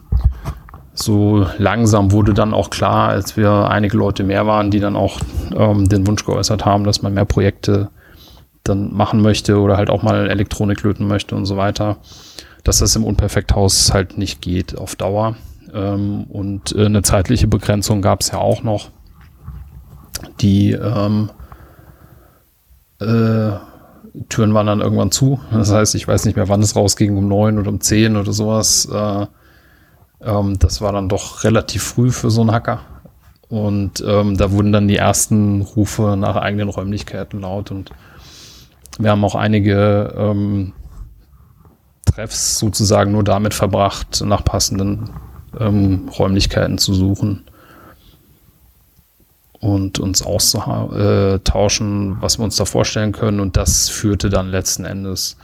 so 0.95 1.47
langsam 1.57 2.13
wurde 2.13 2.35
dann 2.35 2.53
auch 2.53 2.71
klar, 2.71 3.09
als 3.09 3.37
wir 3.37 3.71
einige 3.71 3.97
Leute 3.97 4.25
mehr 4.25 4.47
waren, 4.47 4.71
die 4.71 4.81
dann 4.81 4.95
auch 4.95 5.19
ähm, 5.57 5.89
den 5.89 6.07
Wunsch 6.07 6.25
geäußert 6.25 6.67
haben, 6.67 6.85
dass 6.85 7.03
man 7.03 7.15
mehr 7.15 7.25
Projekte 7.25 7.89
dann 8.63 8.95
machen 8.95 9.23
möchte 9.23 9.59
oder 9.59 9.77
halt 9.77 9.91
auch 9.91 10.03
mal 10.03 10.29
Elektronik 10.29 10.83
löten 10.83 11.09
möchte 11.09 11.35
und 11.35 11.47
so 11.47 11.57
weiter, 11.57 11.97
dass 12.65 12.79
das 12.79 12.97
im 12.97 13.05
Unperfekthaus 13.05 13.93
halt 13.93 14.19
nicht 14.19 14.41
geht 14.41 14.77
auf 14.77 14.97
Dauer. 14.97 15.37
Ähm, 15.73 16.25
und 16.25 16.75
äh, 16.75 16.87
eine 16.87 17.03
zeitliche 17.03 17.47
Begrenzung 17.47 18.03
gab 18.03 18.21
es 18.21 18.31
ja 18.31 18.39
auch 18.39 18.63
noch, 18.63 18.91
die 20.41 20.73
ähm, 20.73 21.31
äh, 23.01 23.53
Türen 24.29 24.55
waren 24.55 24.67
dann 24.67 24.81
irgendwann 24.81 25.11
zu. 25.11 25.41
Das 25.51 25.73
heißt, 25.73 25.95
ich 25.95 26.07
weiß 26.07 26.27
nicht 26.27 26.37
mehr, 26.37 26.49
wann 26.49 26.61
es 26.61 26.77
rausging, 26.77 27.17
um 27.17 27.29
neun 27.29 27.59
oder 27.59 27.71
um 27.71 27.81
zehn 27.81 28.17
oder 28.17 28.33
sowas. 28.33 28.87
Äh, 28.93 29.27
ähm, 30.25 30.59
das 30.59 30.81
war 30.81 30.93
dann 30.93 31.09
doch 31.09 31.45
relativ 31.45 31.83
früh 31.83 32.11
für 32.11 32.31
so 32.31 32.43
einen 32.43 32.53
Hacker. 32.53 32.81
Und 33.49 34.03
ähm, 34.07 34.37
da 34.37 34.51
wurden 34.53 34.73
dann 34.73 34.89
die 34.89 34.97
ersten 34.97 35.63
Rufe 35.63 36.17
nach 36.17 36.37
eigenen 36.37 36.69
Räumlichkeiten 36.69 37.41
laut. 37.41 37.71
Und 37.71 37.91
wir 38.99 39.11
haben 39.11 39.25
auch 39.25 39.35
einige 39.35 40.15
ähm, 40.17 40.73
Treffs 42.15 42.59
sozusagen 42.59 43.13
nur 43.13 43.25
damit 43.25 43.55
verbracht, 43.55 44.23
nach 44.25 44.45
passenden 44.45 45.11
ähm, 45.59 46.09
Räumlichkeiten 46.09 46.79
zu 46.79 46.95
suchen 46.95 47.45
und 49.61 49.99
uns 49.99 50.23
auszutauschen, 50.23 52.17
was 52.21 52.39
wir 52.39 52.45
uns 52.45 52.57
da 52.57 52.65
vorstellen 52.65 53.13
können. 53.13 53.41
Und 53.41 53.57
das 53.57 53.89
führte 53.89 54.29
dann 54.29 54.49
letzten 54.49 54.85
Endes 54.85 55.37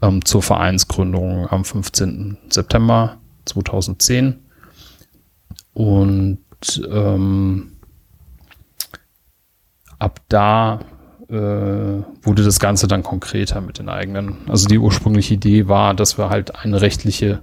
ähm, 0.00 0.24
zur 0.24 0.42
Vereinsgründung 0.42 1.48
am 1.48 1.64
15. 1.64 2.38
September 2.50 3.16
2010. 3.46 4.38
Und 5.74 6.38
ähm, 6.90 7.72
ab 9.98 10.20
da 10.28 10.80
äh, 11.28 11.34
wurde 11.34 12.42
das 12.42 12.58
Ganze 12.58 12.88
dann 12.88 13.02
konkreter 13.02 13.60
mit 13.60 13.78
den 13.78 13.88
eigenen. 13.88 14.38
Also 14.48 14.66
die 14.66 14.78
ursprüngliche 14.78 15.34
Idee 15.34 15.68
war, 15.68 15.94
dass 15.94 16.18
wir 16.18 16.30
halt 16.30 16.56
eine 16.56 16.80
rechtliche 16.80 17.42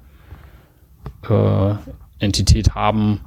äh, 1.29 1.73
Entität 2.19 2.73
haben, 2.75 3.21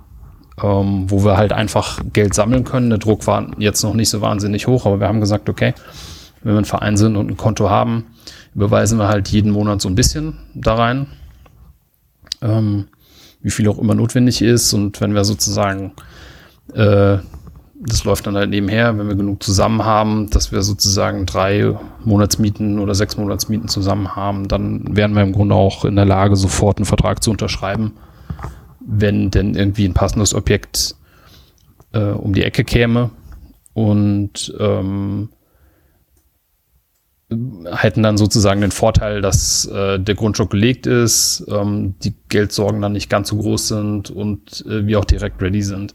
ähm, 0.62 1.10
wo 1.10 1.24
wir 1.24 1.36
halt 1.36 1.52
einfach 1.52 2.00
Geld 2.12 2.34
sammeln 2.34 2.64
können. 2.64 2.90
Der 2.90 2.98
Druck 2.98 3.26
war 3.26 3.50
jetzt 3.58 3.82
noch 3.82 3.94
nicht 3.94 4.08
so 4.08 4.20
wahnsinnig 4.20 4.66
hoch, 4.66 4.86
aber 4.86 5.00
wir 5.00 5.08
haben 5.08 5.20
gesagt, 5.20 5.48
okay, 5.48 5.74
wenn 6.42 6.54
wir 6.54 6.58
ein 6.58 6.64
Verein 6.64 6.96
sind 6.96 7.16
und 7.16 7.30
ein 7.30 7.36
Konto 7.36 7.70
haben, 7.70 8.06
überweisen 8.54 8.98
wir 8.98 9.08
halt 9.08 9.28
jeden 9.28 9.52
Monat 9.52 9.80
so 9.80 9.88
ein 9.88 9.94
bisschen 9.94 10.38
da 10.54 10.74
rein, 10.74 11.06
ähm, 12.42 12.88
wie 13.40 13.50
viel 13.50 13.68
auch 13.68 13.78
immer 13.78 13.94
notwendig 13.94 14.42
ist. 14.42 14.72
Und 14.72 15.00
wenn 15.00 15.14
wir 15.14 15.24
sozusagen, 15.24 15.92
äh, 16.74 17.18
das 17.80 18.04
läuft 18.04 18.26
dann 18.26 18.36
halt 18.36 18.50
nebenher, 18.50 18.98
wenn 18.98 19.08
wir 19.08 19.14
genug 19.14 19.42
zusammen 19.42 19.84
haben, 19.84 20.28
dass 20.30 20.50
wir 20.50 20.62
sozusagen 20.62 21.26
drei 21.26 21.76
Monatsmieten 22.04 22.78
oder 22.78 22.94
sechs 22.94 23.16
Monatsmieten 23.16 23.68
zusammen 23.68 24.16
haben, 24.16 24.48
dann 24.48 24.96
wären 24.96 25.14
wir 25.14 25.22
im 25.22 25.32
Grunde 25.32 25.54
auch 25.54 25.84
in 25.84 25.96
der 25.96 26.04
Lage, 26.04 26.34
sofort 26.36 26.78
einen 26.78 26.86
Vertrag 26.86 27.22
zu 27.22 27.30
unterschreiben 27.30 27.92
wenn 28.88 29.30
denn 29.30 29.54
irgendwie 29.54 29.84
ein 29.84 29.94
passendes 29.94 30.34
Objekt 30.34 30.96
äh, 31.92 32.00
um 32.00 32.32
die 32.32 32.42
Ecke 32.42 32.64
käme 32.64 33.10
und 33.74 34.54
ähm, 34.58 35.28
hätten 37.70 38.02
dann 38.02 38.16
sozusagen 38.16 38.62
den 38.62 38.70
Vorteil, 38.70 39.20
dass 39.20 39.66
äh, 39.66 40.00
der 40.00 40.14
Grundstock 40.14 40.50
gelegt 40.50 40.86
ist, 40.86 41.44
ähm, 41.48 41.96
die 42.02 42.14
Geldsorgen 42.30 42.80
dann 42.80 42.92
nicht 42.92 43.10
ganz 43.10 43.28
so 43.28 43.36
groß 43.36 43.68
sind 43.68 44.10
und 44.10 44.64
äh, 44.66 44.86
wir 44.86 44.98
auch 44.98 45.04
direkt 45.04 45.42
ready 45.42 45.62
sind. 45.62 45.94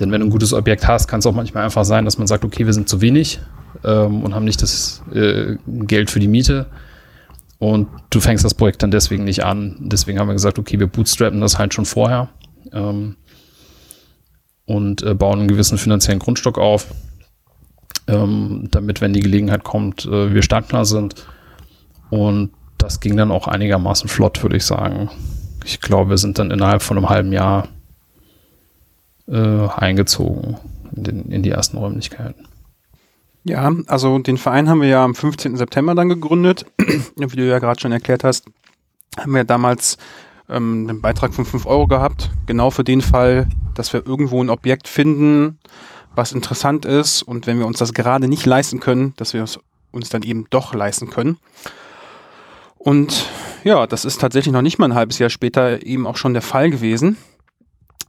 Denn 0.00 0.10
wenn 0.10 0.20
du 0.20 0.26
ein 0.26 0.30
gutes 0.30 0.52
Objekt 0.52 0.88
hast, 0.88 1.06
kann 1.06 1.20
es 1.20 1.26
auch 1.26 1.34
manchmal 1.34 1.64
einfach 1.64 1.84
sein, 1.84 2.04
dass 2.04 2.18
man 2.18 2.26
sagt, 2.26 2.44
okay, 2.44 2.66
wir 2.66 2.72
sind 2.72 2.88
zu 2.88 3.00
wenig 3.00 3.40
ähm, 3.84 4.22
und 4.22 4.34
haben 4.34 4.44
nicht 4.44 4.60
das 4.62 5.02
äh, 5.12 5.56
Geld 5.66 6.10
für 6.10 6.20
die 6.20 6.28
Miete. 6.28 6.66
Und 7.58 7.88
du 8.10 8.20
fängst 8.20 8.44
das 8.44 8.54
Projekt 8.54 8.82
dann 8.82 8.90
deswegen 8.90 9.24
nicht 9.24 9.44
an. 9.44 9.76
Deswegen 9.80 10.18
haben 10.18 10.28
wir 10.28 10.34
gesagt, 10.34 10.58
okay, 10.58 10.80
wir 10.80 10.88
bootstrappen 10.88 11.40
das 11.40 11.58
halt 11.58 11.72
schon 11.74 11.84
vorher 11.84 12.28
ähm, 12.72 13.16
und 14.66 15.02
äh, 15.02 15.14
bauen 15.14 15.40
einen 15.40 15.48
gewissen 15.48 15.78
finanziellen 15.78 16.18
Grundstock 16.18 16.58
auf 16.58 16.88
ähm, 18.06 18.68
damit, 18.70 19.00
wenn 19.00 19.12
die 19.12 19.20
Gelegenheit 19.20 19.64
kommt, 19.64 20.04
äh, 20.06 20.34
wir 20.34 20.42
startklar 20.42 20.84
sind. 20.84 21.26
Und 22.10 22.50
das 22.78 23.00
ging 23.00 23.16
dann 23.16 23.30
auch 23.30 23.48
einigermaßen 23.48 24.08
flott, 24.08 24.42
würde 24.42 24.56
ich 24.56 24.64
sagen. 24.64 25.10
Ich 25.64 25.80
glaube, 25.80 26.10
wir 26.10 26.18
sind 26.18 26.38
dann 26.38 26.50
innerhalb 26.50 26.82
von 26.82 26.98
einem 26.98 27.08
halben 27.08 27.32
Jahr 27.32 27.68
äh, 29.28 29.68
eingezogen 29.68 30.56
in, 30.94 31.04
den, 31.04 31.30
in 31.30 31.42
die 31.42 31.50
ersten 31.50 31.78
Räumlichkeiten. 31.78 32.46
Ja, 33.44 33.70
also 33.88 34.18
den 34.18 34.38
Verein 34.38 34.68
haben 34.68 34.80
wir 34.80 34.88
ja 34.88 35.04
am 35.04 35.14
15. 35.14 35.56
September 35.56 35.94
dann 35.94 36.08
gegründet. 36.08 36.64
Wie 37.16 37.36
du 37.36 37.46
ja 37.46 37.58
gerade 37.58 37.80
schon 37.80 37.92
erklärt 37.92 38.24
hast, 38.24 38.46
haben 39.18 39.34
wir 39.34 39.44
damals 39.44 39.98
ähm, 40.48 40.86
einen 40.88 41.00
Beitrag 41.00 41.34
von 41.34 41.44
5 41.44 41.66
Euro 41.66 41.86
gehabt. 41.86 42.30
Genau 42.46 42.70
für 42.70 42.84
den 42.84 43.02
Fall, 43.02 43.48
dass 43.74 43.92
wir 43.92 44.06
irgendwo 44.06 44.42
ein 44.42 44.50
Objekt 44.50 44.88
finden, 44.88 45.58
was 46.14 46.32
interessant 46.32 46.84
ist 46.84 47.22
und 47.22 47.46
wenn 47.46 47.58
wir 47.58 47.66
uns 47.66 47.78
das 47.78 47.92
gerade 47.92 48.28
nicht 48.28 48.46
leisten 48.46 48.80
können, 48.80 49.14
dass 49.16 49.34
wir 49.34 49.42
es 49.42 49.58
uns 49.90 50.08
dann 50.08 50.22
eben 50.22 50.46
doch 50.50 50.74
leisten 50.74 51.10
können. 51.10 51.38
Und 52.78 53.26
ja, 53.62 53.86
das 53.86 54.04
ist 54.04 54.20
tatsächlich 54.20 54.52
noch 54.52 54.62
nicht 54.62 54.78
mal 54.78 54.86
ein 54.86 54.94
halbes 54.94 55.18
Jahr 55.18 55.30
später 55.30 55.84
eben 55.84 56.06
auch 56.06 56.16
schon 56.16 56.34
der 56.34 56.42
Fall 56.42 56.70
gewesen. 56.70 57.16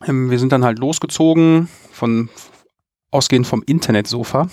Ähm, 0.08 0.30
wir 0.30 0.40
sind 0.40 0.52
dann 0.52 0.66
halt 0.66 0.80
losgezogen 0.80 1.70
von 1.92 2.30
ausgehend 3.12 3.48
vom 3.48 3.64
Internetsofa. 3.66 4.48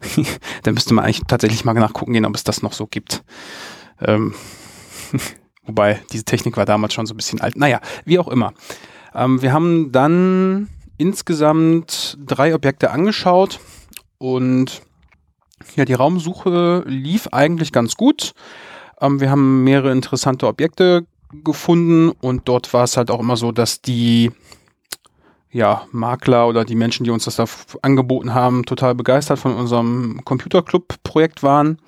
da 0.62 0.72
müsste 0.72 0.94
man 0.94 1.04
eigentlich 1.04 1.22
tatsächlich 1.26 1.64
mal 1.64 1.74
nachgucken 1.74 2.12
gehen, 2.12 2.24
ob 2.24 2.34
es 2.34 2.44
das 2.44 2.62
noch 2.62 2.72
so 2.72 2.86
gibt. 2.86 3.22
Ähm, 4.00 4.34
wobei 5.64 6.00
diese 6.12 6.24
Technik 6.24 6.56
war 6.56 6.64
damals 6.64 6.94
schon 6.94 7.06
so 7.06 7.14
ein 7.14 7.16
bisschen 7.16 7.40
alt. 7.40 7.56
Naja, 7.56 7.80
wie 8.04 8.18
auch 8.18 8.28
immer. 8.28 8.52
Ähm, 9.14 9.42
wir 9.42 9.52
haben 9.52 9.92
dann 9.92 10.68
insgesamt 10.96 12.18
drei 12.24 12.54
Objekte 12.54 12.90
angeschaut 12.90 13.60
und 14.18 14.82
ja, 15.76 15.84
die 15.84 15.94
Raumsuche 15.94 16.84
lief 16.86 17.28
eigentlich 17.28 17.72
ganz 17.72 17.96
gut. 17.96 18.34
Ähm, 19.00 19.20
wir 19.20 19.30
haben 19.30 19.64
mehrere 19.64 19.92
interessante 19.92 20.46
Objekte 20.46 21.06
gefunden 21.44 22.10
und 22.20 22.48
dort 22.48 22.72
war 22.74 22.84
es 22.84 22.96
halt 22.96 23.10
auch 23.10 23.20
immer 23.20 23.36
so, 23.36 23.52
dass 23.52 23.80
die 23.80 24.30
ja, 25.52 25.86
Makler 25.92 26.48
oder 26.48 26.64
die 26.64 26.74
Menschen, 26.74 27.04
die 27.04 27.10
uns 27.10 27.24
das 27.24 27.36
da 27.36 27.44
angeboten 27.82 28.34
haben, 28.34 28.64
total 28.64 28.94
begeistert 28.94 29.38
von 29.38 29.54
unserem 29.54 30.20
Computerclub-Projekt 30.24 31.42
waren. 31.42 31.78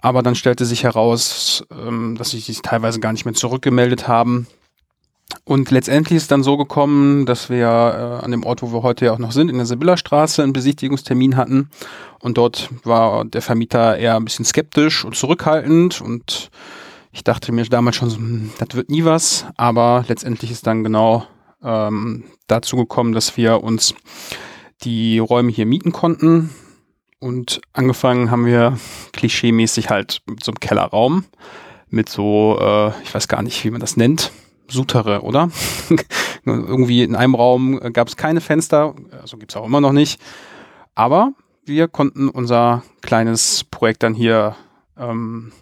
Aber 0.00 0.22
dann 0.22 0.34
stellte 0.34 0.64
sich 0.64 0.84
heraus, 0.84 1.64
ähm, 1.70 2.16
dass 2.16 2.30
sie 2.30 2.40
sich 2.40 2.62
teilweise 2.62 3.00
gar 3.00 3.12
nicht 3.12 3.24
mehr 3.24 3.34
zurückgemeldet 3.34 4.08
haben 4.08 4.46
und 5.44 5.70
letztendlich 5.70 6.16
ist 6.16 6.30
dann 6.30 6.42
so 6.42 6.56
gekommen, 6.56 7.26
dass 7.26 7.50
wir 7.50 7.66
äh, 7.66 8.24
an 8.24 8.30
dem 8.30 8.44
Ort, 8.44 8.62
wo 8.62 8.72
wir 8.72 8.82
heute 8.82 9.06
ja 9.06 9.12
auch 9.12 9.18
noch 9.18 9.32
sind, 9.32 9.48
in 9.48 9.56
der 9.56 9.66
Sibylla-Straße, 9.66 10.42
einen 10.42 10.52
Besichtigungstermin 10.52 11.36
hatten. 11.36 11.70
Und 12.20 12.38
dort 12.38 12.70
war 12.84 13.24
der 13.24 13.42
Vermieter 13.42 13.96
eher 13.96 14.16
ein 14.16 14.24
bisschen 14.24 14.44
skeptisch 14.44 15.04
und 15.04 15.16
zurückhaltend. 15.16 16.00
Und 16.00 16.50
ich 17.12 17.24
dachte 17.24 17.52
mir 17.52 17.64
damals 17.64 17.96
schon 17.96 18.10
so, 18.10 18.16
hm, 18.16 18.50
das 18.58 18.74
wird 18.74 18.90
nie 18.90 19.04
was. 19.04 19.46
Aber 19.56 20.04
letztendlich 20.08 20.50
ist 20.50 20.66
dann 20.66 20.84
genau 20.84 21.26
ähm, 21.66 22.24
dazu 22.46 22.76
gekommen, 22.76 23.12
dass 23.12 23.36
wir 23.36 23.62
uns 23.62 23.94
die 24.82 25.18
Räume 25.18 25.50
hier 25.50 25.66
mieten 25.66 25.92
konnten. 25.92 26.50
Und 27.18 27.60
angefangen 27.72 28.30
haben 28.30 28.46
wir 28.46 28.78
klischeemäßig 29.12 29.90
halt 29.90 30.22
mit 30.26 30.44
so 30.44 30.52
einem 30.52 30.60
Kellerraum. 30.60 31.24
Mit 31.88 32.08
so, 32.08 32.58
äh, 32.60 32.92
ich 33.02 33.14
weiß 33.14 33.28
gar 33.28 33.42
nicht, 33.42 33.64
wie 33.64 33.70
man 33.70 33.80
das 33.80 33.96
nennt 33.96 34.30
Sutere, 34.68 35.22
oder? 35.22 35.50
Irgendwie 36.44 37.02
in 37.02 37.16
einem 37.16 37.34
Raum 37.34 37.80
gab 37.92 38.08
es 38.08 38.16
keine 38.16 38.40
Fenster, 38.40 38.94
also 39.20 39.36
gibt 39.36 39.52
es 39.52 39.56
auch 39.56 39.66
immer 39.66 39.80
noch 39.80 39.92
nicht. 39.92 40.20
Aber 40.94 41.32
wir 41.64 41.88
konnten 41.88 42.28
unser 42.28 42.82
kleines 43.02 43.64
Projekt 43.64 44.02
dann 44.02 44.14
hier 44.14 44.56
ähm, 44.96 45.52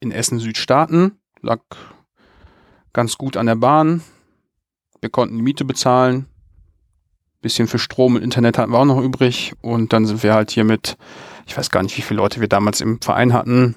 in 0.00 0.12
Essen 0.12 0.38
Süd 0.38 0.56
starten. 0.56 1.18
Lag 1.40 1.60
ganz 2.92 3.18
gut 3.18 3.36
an 3.36 3.46
der 3.46 3.56
Bahn. 3.56 4.02
Wir 5.00 5.10
konnten 5.10 5.36
die 5.36 5.42
Miete 5.42 5.64
bezahlen. 5.64 6.26
Bisschen 7.40 7.68
für 7.68 7.78
Strom 7.78 8.16
und 8.16 8.22
Internet 8.22 8.58
hatten 8.58 8.72
wir 8.72 8.78
auch 8.78 8.84
noch 8.84 9.00
übrig. 9.00 9.52
Und 9.60 9.92
dann 9.92 10.06
sind 10.06 10.22
wir 10.22 10.34
halt 10.34 10.50
hier 10.50 10.64
mit, 10.64 10.96
ich 11.46 11.56
weiß 11.56 11.70
gar 11.70 11.82
nicht, 11.82 11.96
wie 11.96 12.02
viele 12.02 12.18
Leute 12.18 12.40
wir 12.40 12.48
damals 12.48 12.80
im 12.80 13.00
Verein 13.00 13.32
hatten. 13.32 13.76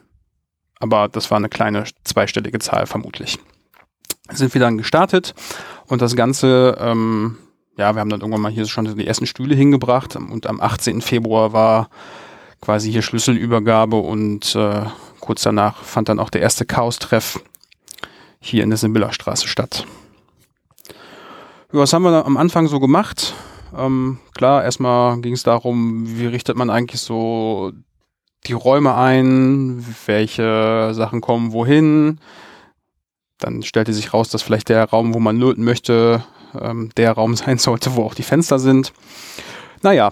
Aber 0.79 1.07
das 1.07 1.29
war 1.29 1.37
eine 1.37 1.49
kleine 1.49 1.83
zweistellige 2.03 2.59
Zahl 2.59 2.87
vermutlich 2.87 3.37
sind 4.37 4.53
wir 4.53 4.61
dann 4.61 4.77
gestartet 4.77 5.33
und 5.87 6.01
das 6.01 6.15
Ganze, 6.15 6.77
ähm, 6.79 7.37
ja, 7.77 7.93
wir 7.95 7.99
haben 7.99 8.09
dann 8.09 8.21
irgendwann 8.21 8.41
mal 8.41 8.51
hier 8.51 8.65
schon 8.65 8.95
die 8.95 9.07
ersten 9.07 9.25
Stühle 9.25 9.55
hingebracht 9.55 10.15
und 10.15 10.47
am 10.47 10.61
18. 10.61 11.01
Februar 11.01 11.53
war 11.53 11.89
quasi 12.61 12.91
hier 12.91 13.01
Schlüsselübergabe 13.01 13.95
und 13.95 14.55
äh, 14.55 14.83
kurz 15.19 15.41
danach 15.43 15.83
fand 15.83 16.09
dann 16.09 16.19
auch 16.19 16.29
der 16.29 16.41
erste 16.41 16.65
Chaos-Treff 16.65 17.39
hier 18.39 18.63
in 18.63 18.69
der 18.69 18.77
Sibylla-Straße 18.77 19.47
statt. 19.47 19.85
Ja, 21.73 21.79
was 21.79 21.93
haben 21.93 22.03
wir 22.03 22.25
am 22.25 22.35
Anfang 22.35 22.67
so 22.67 22.81
gemacht? 22.81 23.33
Ähm, 23.77 24.19
klar, 24.35 24.63
erstmal 24.63 25.21
ging 25.21 25.33
es 25.33 25.43
darum, 25.43 26.03
wie 26.17 26.25
richtet 26.25 26.57
man 26.57 26.69
eigentlich 26.69 26.99
so 26.99 27.71
die 28.45 28.51
Räume 28.53 28.95
ein, 28.95 29.85
welche 30.05 30.93
Sachen 30.93 31.21
kommen 31.21 31.53
wohin, 31.53 32.19
dann 33.37 33.63
stellte 33.63 33.93
sich 33.93 34.13
raus, 34.13 34.27
dass 34.27 34.41
vielleicht 34.41 34.67
der 34.67 34.83
Raum, 34.89 35.13
wo 35.13 35.19
man 35.19 35.39
löten 35.39 35.63
möchte, 35.63 36.25
ähm, 36.59 36.89
der 36.97 37.13
Raum 37.13 37.35
sein 37.37 37.57
sollte, 37.57 37.95
wo 37.95 38.03
auch 38.03 38.15
die 38.15 38.23
Fenster 38.23 38.59
sind. 38.59 38.91
Naja, 39.81 40.11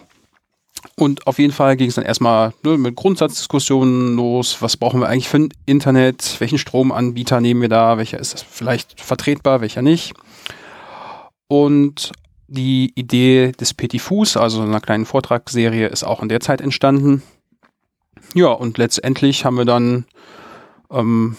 und 0.96 1.28
auf 1.28 1.40
jeden 1.40 1.52
Fall 1.52 1.76
ging 1.76 1.90
es 1.90 1.96
dann 1.96 2.06
erstmal 2.06 2.54
ne, 2.64 2.78
mit 2.78 2.96
Grundsatzdiskussionen 2.96 4.16
los. 4.16 4.62
Was 4.62 4.78
brauchen 4.78 5.02
wir 5.02 5.10
eigentlich 5.10 5.28
für 5.28 5.40
ein 5.40 5.54
Internet? 5.66 6.38
Welchen 6.40 6.58
Stromanbieter 6.58 7.42
nehmen 7.42 7.62
wir 7.62 7.70
da? 7.70 7.98
Welcher 7.98 8.18
ist 8.18 8.46
vielleicht 8.50 9.02
vertretbar, 9.02 9.60
welcher 9.60 9.82
nicht? 9.82 10.14
Und 11.50 12.12
die 12.48 12.94
Idee 12.96 13.52
des 13.52 13.74
Petit 13.74 14.02
Fuß, 14.02 14.38
also 14.38 14.62
einer 14.62 14.80
kleinen 14.80 15.06
Vortragsserie, 15.06 15.88
ist 15.88 16.04
auch 16.04 16.22
in 16.22 16.30
der 16.30 16.40
Zeit 16.40 16.62
entstanden. 16.62 17.24
Ja, 18.36 18.50
und 18.50 18.78
letztendlich 18.78 19.46
haben 19.46 19.58
wir 19.58 19.66
dann 19.66 20.06
ähm, 20.92 21.36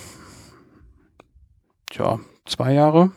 tja, 1.91 2.19
zwei 2.45 2.73
Jahre. 2.75 3.13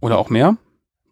Oder 0.00 0.18
auch 0.18 0.28
mehr. 0.28 0.56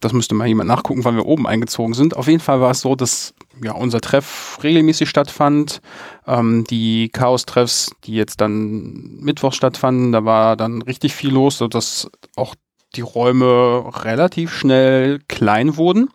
Das 0.01 0.15
müsste 0.15 0.35
mal 0.35 0.49
jemand 0.49 0.69
nachgucken, 0.69 1.05
wann 1.05 1.17
wir 1.17 1.27
oben 1.27 1.47
eingezogen 1.47 1.95
sind. 1.95 2.17
Auf 2.17 2.27
jeden 2.27 2.41
Fall 2.41 2.61
war 2.61 2.71
es 2.71 2.81
so, 2.81 2.95
dass 2.95 3.35
ja, 3.63 3.73
unser 3.73 4.01
Treff 4.01 4.59
regelmäßig 4.63 5.09
stattfand. 5.09 5.83
Ähm, 6.27 6.65
die 6.65 7.11
Chaos-Treffs, 7.11 7.93
die 8.05 8.15
jetzt 8.15 8.41
dann 8.41 9.19
Mittwoch 9.21 9.53
stattfanden, 9.53 10.13
da 10.13 10.25
war 10.25 10.57
dann 10.57 10.81
richtig 10.83 11.15
viel 11.15 11.33
los, 11.33 11.59
sodass 11.59 12.11
auch 12.35 12.55
die 12.97 13.03
Räume 13.03 13.85
relativ 14.05 14.53
schnell 14.53 15.21
klein 15.29 15.77
wurden. 15.77 16.09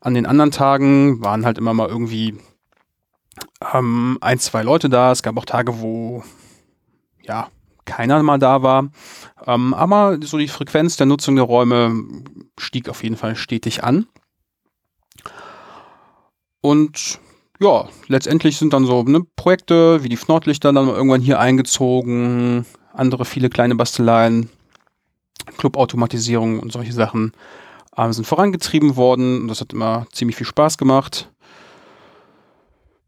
An 0.00 0.14
den 0.14 0.26
anderen 0.26 0.50
Tagen 0.50 1.22
waren 1.22 1.44
halt 1.44 1.58
immer 1.58 1.74
mal 1.74 1.88
irgendwie 1.88 2.38
ähm, 3.72 4.18
ein, 4.20 4.38
zwei 4.38 4.62
Leute 4.62 4.88
da. 4.88 5.10
Es 5.10 5.22
gab 5.22 5.36
auch 5.36 5.44
Tage, 5.44 5.80
wo 5.80 6.22
ja 7.22 7.48
keiner 7.84 8.22
mal 8.22 8.38
da 8.38 8.62
war. 8.62 8.90
Ähm, 9.46 9.74
aber 9.74 10.18
so 10.22 10.38
die 10.38 10.48
Frequenz 10.48 10.96
der 10.96 11.06
Nutzung 11.06 11.36
der 11.36 11.44
Räume 11.44 12.04
stieg 12.58 12.88
auf 12.88 13.02
jeden 13.02 13.16
Fall 13.16 13.36
stetig 13.36 13.84
an. 13.84 14.06
Und 16.60 17.20
ja, 17.60 17.88
letztendlich 18.08 18.56
sind 18.56 18.72
dann 18.72 18.86
so 18.86 19.02
ne, 19.02 19.20
Projekte 19.36 20.02
wie 20.02 20.08
die 20.08 20.18
Nordlichter 20.28 20.72
dann 20.72 20.88
irgendwann 20.88 21.20
hier 21.20 21.38
eingezogen, 21.38 22.66
andere 22.92 23.24
viele 23.24 23.50
kleine 23.50 23.74
Basteleien, 23.74 24.50
Clubautomatisierung 25.58 26.58
und 26.58 26.72
solche 26.72 26.92
Sachen 26.92 27.32
äh, 27.96 28.12
sind 28.12 28.26
vorangetrieben 28.26 28.96
worden. 28.96 29.42
Und 29.42 29.48
das 29.48 29.60
hat 29.60 29.72
immer 29.72 30.06
ziemlich 30.12 30.36
viel 30.36 30.46
Spaß 30.46 30.78
gemacht. 30.78 31.30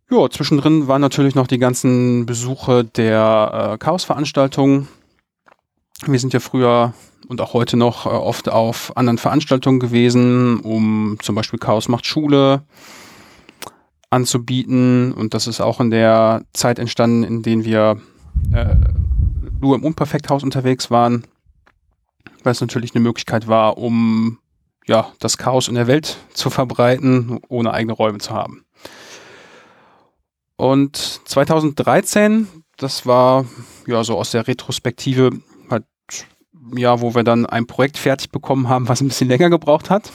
Ja, 0.09 0.31
zwischendrin 0.31 0.87
waren 0.87 1.01
natürlich 1.01 1.35
noch 1.35 1.49
die 1.49 1.59
ganzen 1.59 2.27
Besuche 2.27 2.85
der 2.85 3.73
äh, 3.73 3.79
Chaos-Veranstaltungen. 3.79 4.87
Wir 6.07 6.21
sind 6.21 6.33
ja 6.33 6.39
früher 6.39 6.95
und 7.27 7.41
auch 7.41 7.55
heute 7.55 7.77
noch 7.77 8.07
äh, 8.07 8.11
oft 8.11 8.49
auf 8.49 8.97
anderen 8.97 9.19
Veranstaltungen 9.19 9.81
gewesen, 9.81 10.61
um 10.61 11.19
zum 11.23 11.35
Beispiel 11.35 11.59
Chaos 11.59 11.89
macht 11.89 12.07
Schule 12.07 12.63
anzubieten. 14.09 15.13
Und 15.13 15.35
das 15.35 15.49
ist 15.49 15.61
auch 15.61 15.81
in 15.81 15.91
der 15.91 16.45
Zeit 16.53 16.79
entstanden, 16.79 17.25
in 17.25 17.43
denen 17.43 17.65
wir 17.65 18.01
äh, 18.53 18.77
nur 19.61 19.75
im 19.75 19.83
Unperfekthaus 19.83 20.45
unterwegs 20.45 20.89
waren, 20.89 21.25
weil 22.45 22.53
es 22.53 22.61
natürlich 22.61 22.95
eine 22.95 23.03
Möglichkeit 23.03 23.49
war, 23.49 23.77
um 23.77 24.39
ja, 24.87 25.09
das 25.19 25.37
Chaos 25.37 25.67
in 25.67 25.75
der 25.75 25.89
Welt 25.89 26.19
zu 26.33 26.49
verbreiten, 26.49 27.41
ohne 27.49 27.73
eigene 27.73 27.93
Räume 27.93 28.19
zu 28.19 28.31
haben. 28.31 28.66
Und 30.57 30.97
2013, 30.97 32.49
das 32.77 33.07
war 33.07 33.45
ja 33.87 34.03
so 34.05 34.17
aus 34.17 34.31
der 34.31 34.47
Retrospektive 34.47 35.31
halt 35.71 35.85
ja, 36.75 37.01
wo 37.01 37.15
wir 37.15 37.23
dann 37.23 37.47
ein 37.47 37.67
Projekt 37.67 37.99
fertig 37.99 38.31
bekommen 38.31 38.69
haben, 38.69 38.89
was 38.89 39.01
ein 39.01 39.09
bisschen 39.09 39.29
länger 39.29 39.51
gebraucht 39.51 39.91
hat. 39.91 40.11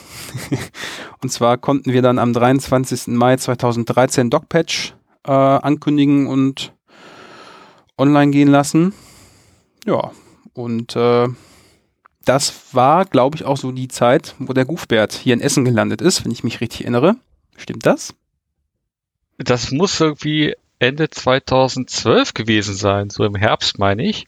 und 1.22 1.30
zwar 1.30 1.56
konnten 1.58 1.92
wir 1.92 2.02
dann 2.02 2.18
am 2.18 2.32
23. 2.32 3.08
Mai 3.08 3.36
2013 3.36 4.30
DocPatch 4.30 4.94
äh, 5.24 5.32
ankündigen 5.32 6.26
und 6.26 6.74
online 7.96 8.32
gehen 8.32 8.48
lassen. 8.48 8.92
Ja, 9.86 10.12
und 10.54 10.94
äh, 10.96 11.28
das 12.24 12.74
war, 12.74 13.04
glaube 13.04 13.36
ich, 13.36 13.44
auch 13.44 13.56
so 13.56 13.72
die 13.72 13.88
Zeit, 13.88 14.34
wo 14.38 14.52
der 14.52 14.64
Goofbert 14.64 15.12
hier 15.12 15.34
in 15.34 15.40
Essen 15.40 15.64
gelandet 15.64 16.00
ist, 16.00 16.24
wenn 16.24 16.32
ich 16.32 16.44
mich 16.44 16.60
richtig 16.60 16.82
erinnere. 16.82 17.16
Stimmt 17.56 17.86
das? 17.86 18.14
Das 19.44 19.70
muss 19.70 20.00
irgendwie 20.00 20.54
Ende 20.78 21.10
2012 21.10 22.34
gewesen 22.34 22.74
sein, 22.74 23.10
so 23.10 23.24
im 23.24 23.34
Herbst 23.34 23.78
meine 23.78 24.04
ich. 24.04 24.26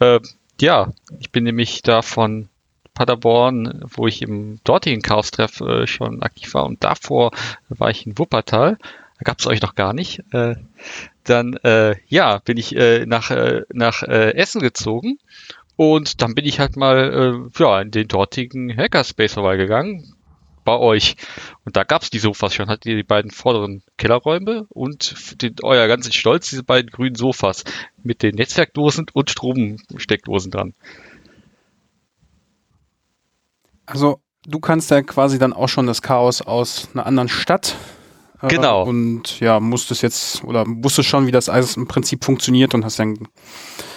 Äh, 0.00 0.20
ja, 0.60 0.92
ich 1.20 1.30
bin 1.30 1.44
nämlich 1.44 1.82
da 1.82 2.02
von 2.02 2.48
Paderborn, 2.94 3.84
wo 3.94 4.06
ich 4.06 4.22
im 4.22 4.58
dortigen 4.64 5.02
Chaos-Treff 5.02 5.60
äh, 5.60 5.86
schon 5.86 6.22
aktiv 6.22 6.54
war 6.54 6.64
und 6.64 6.82
davor 6.82 7.30
war 7.68 7.90
ich 7.90 8.06
in 8.06 8.18
Wuppertal. 8.18 8.78
Da 9.18 9.22
gab 9.22 9.38
es 9.38 9.46
euch 9.46 9.62
noch 9.62 9.74
gar 9.74 9.92
nicht. 9.92 10.22
Äh, 10.32 10.56
dann, 11.24 11.54
äh, 11.62 11.96
ja, 12.08 12.38
bin 12.38 12.56
ich 12.56 12.74
äh, 12.74 13.06
nach, 13.06 13.30
äh, 13.30 13.62
nach 13.72 14.02
Essen 14.02 14.60
gezogen 14.60 15.18
und 15.76 16.22
dann 16.22 16.34
bin 16.34 16.46
ich 16.46 16.58
halt 16.58 16.76
mal 16.76 17.48
ja, 17.58 17.80
in 17.80 17.90
den 17.90 18.08
dortigen 18.08 18.74
Hackerspace 18.76 19.34
vorbeigegangen, 19.34 20.15
bei 20.66 20.76
euch. 20.76 21.16
Und 21.64 21.76
da 21.76 21.84
gab's 21.84 22.10
die 22.10 22.18
Sofas 22.18 22.52
schon. 22.52 22.68
Hattet 22.68 22.84
ihr 22.84 22.96
die 22.96 23.02
beiden 23.02 23.30
vorderen 23.30 23.82
Kellerräume 23.96 24.66
und 24.68 25.40
den, 25.40 25.54
euer 25.62 25.88
ganzen 25.88 26.12
Stolz, 26.12 26.50
diese 26.50 26.64
beiden 26.64 26.90
grünen 26.90 27.14
Sofas 27.14 27.64
mit 28.02 28.22
den 28.22 28.34
Netzwerkdosen 28.34 29.06
und 29.14 29.30
Stromsteckdosen 29.30 30.50
dran. 30.50 30.74
Also 33.86 34.20
du 34.46 34.60
kannst 34.60 34.90
ja 34.90 35.00
quasi 35.00 35.38
dann 35.38 35.54
auch 35.54 35.68
schon 35.68 35.86
das 35.86 36.02
Chaos 36.02 36.42
aus 36.42 36.88
einer 36.92 37.06
anderen 37.06 37.28
Stadt. 37.28 37.76
Äh, 38.42 38.48
genau. 38.48 38.82
Und 38.82 39.40
ja, 39.40 39.60
musstest 39.60 40.02
jetzt 40.02 40.44
oder 40.44 40.64
wusstest 40.66 41.08
schon, 41.08 41.26
wie 41.26 41.32
das 41.32 41.48
alles 41.48 41.76
im 41.76 41.88
Prinzip 41.88 42.24
funktioniert 42.24 42.74
und 42.74 42.84
hast 42.84 42.98
dann. 42.98 43.28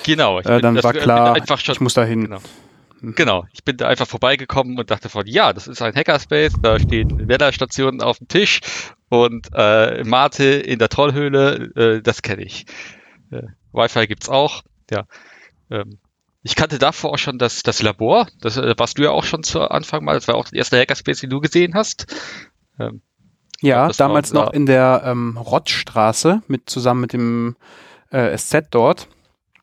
Genau. 0.04 0.40
Äh, 0.40 0.62
dann 0.62 0.82
war 0.82 0.94
klar, 0.94 1.36
ich 1.38 1.82
muss 1.82 1.96
dahin. 1.96 2.26
Genau. 2.26 2.40
Genau, 3.02 3.46
ich 3.54 3.64
bin 3.64 3.78
da 3.78 3.88
einfach 3.88 4.08
vorbeigekommen 4.08 4.78
und 4.78 4.92
dachte 4.92 5.10
von, 5.10 5.26
ja, 5.26 5.54
das 5.54 5.68
ist 5.68 5.82
ein 5.82 5.96
Hackerspace, 5.96 6.54
da 6.62 6.80
stehen 6.80 7.28
Wetterstationen 7.28 8.02
auf 8.02 8.18
dem 8.18 8.28
Tisch 8.28 8.60
und 9.10 9.48
äh, 9.54 10.04
Mate 10.04 10.46
in 10.46 10.80
der 10.80 10.90
Trollhöhle, 10.90 11.72
äh, 11.76 12.02
das 12.02 12.22
kenne 12.22 12.44
ich. 12.44 12.66
Äh, 13.32 13.44
Wi-Fi 13.72 14.08
gibt's 14.08 14.30
auch, 14.30 14.64
ja. 14.92 15.06
Ähm, 15.72 16.00
ich 16.44 16.56
kannte 16.56 16.80
davor 16.80 17.12
auch 17.12 17.18
schon 17.18 17.38
das, 17.38 17.64
das 17.64 17.82
Labor, 17.82 18.28
das 18.42 18.58
äh, 18.58 18.74
warst 18.78 18.98
du 18.98 19.04
ja 19.04 19.12
auch 19.12 19.24
schon 19.24 19.44
zu 19.44 19.62
Anfang 19.62 20.04
mal, 20.04 20.16
das 20.16 20.28
war 20.28 20.36
auch 20.36 20.50
der 20.50 20.60
erste 20.60 20.78
Hackerspace, 20.78 21.22
den 21.22 21.30
du 21.30 21.40
gesehen 21.40 21.76
hast. 21.76 22.06
Ähm, 22.80 23.02
ja, 23.62 23.86
glaub, 23.86 23.98
damals 23.98 24.34
war, 24.34 24.46
noch 24.46 24.54
in 24.54 24.66
der 24.66 25.04
ähm, 25.06 25.38
Rottstraße 25.38 26.42
mit 26.48 26.70
zusammen 26.70 27.02
mit 27.02 27.14
dem 27.14 27.56
äh, 28.10 28.38
SZ 28.38 28.68
dort. 28.72 29.08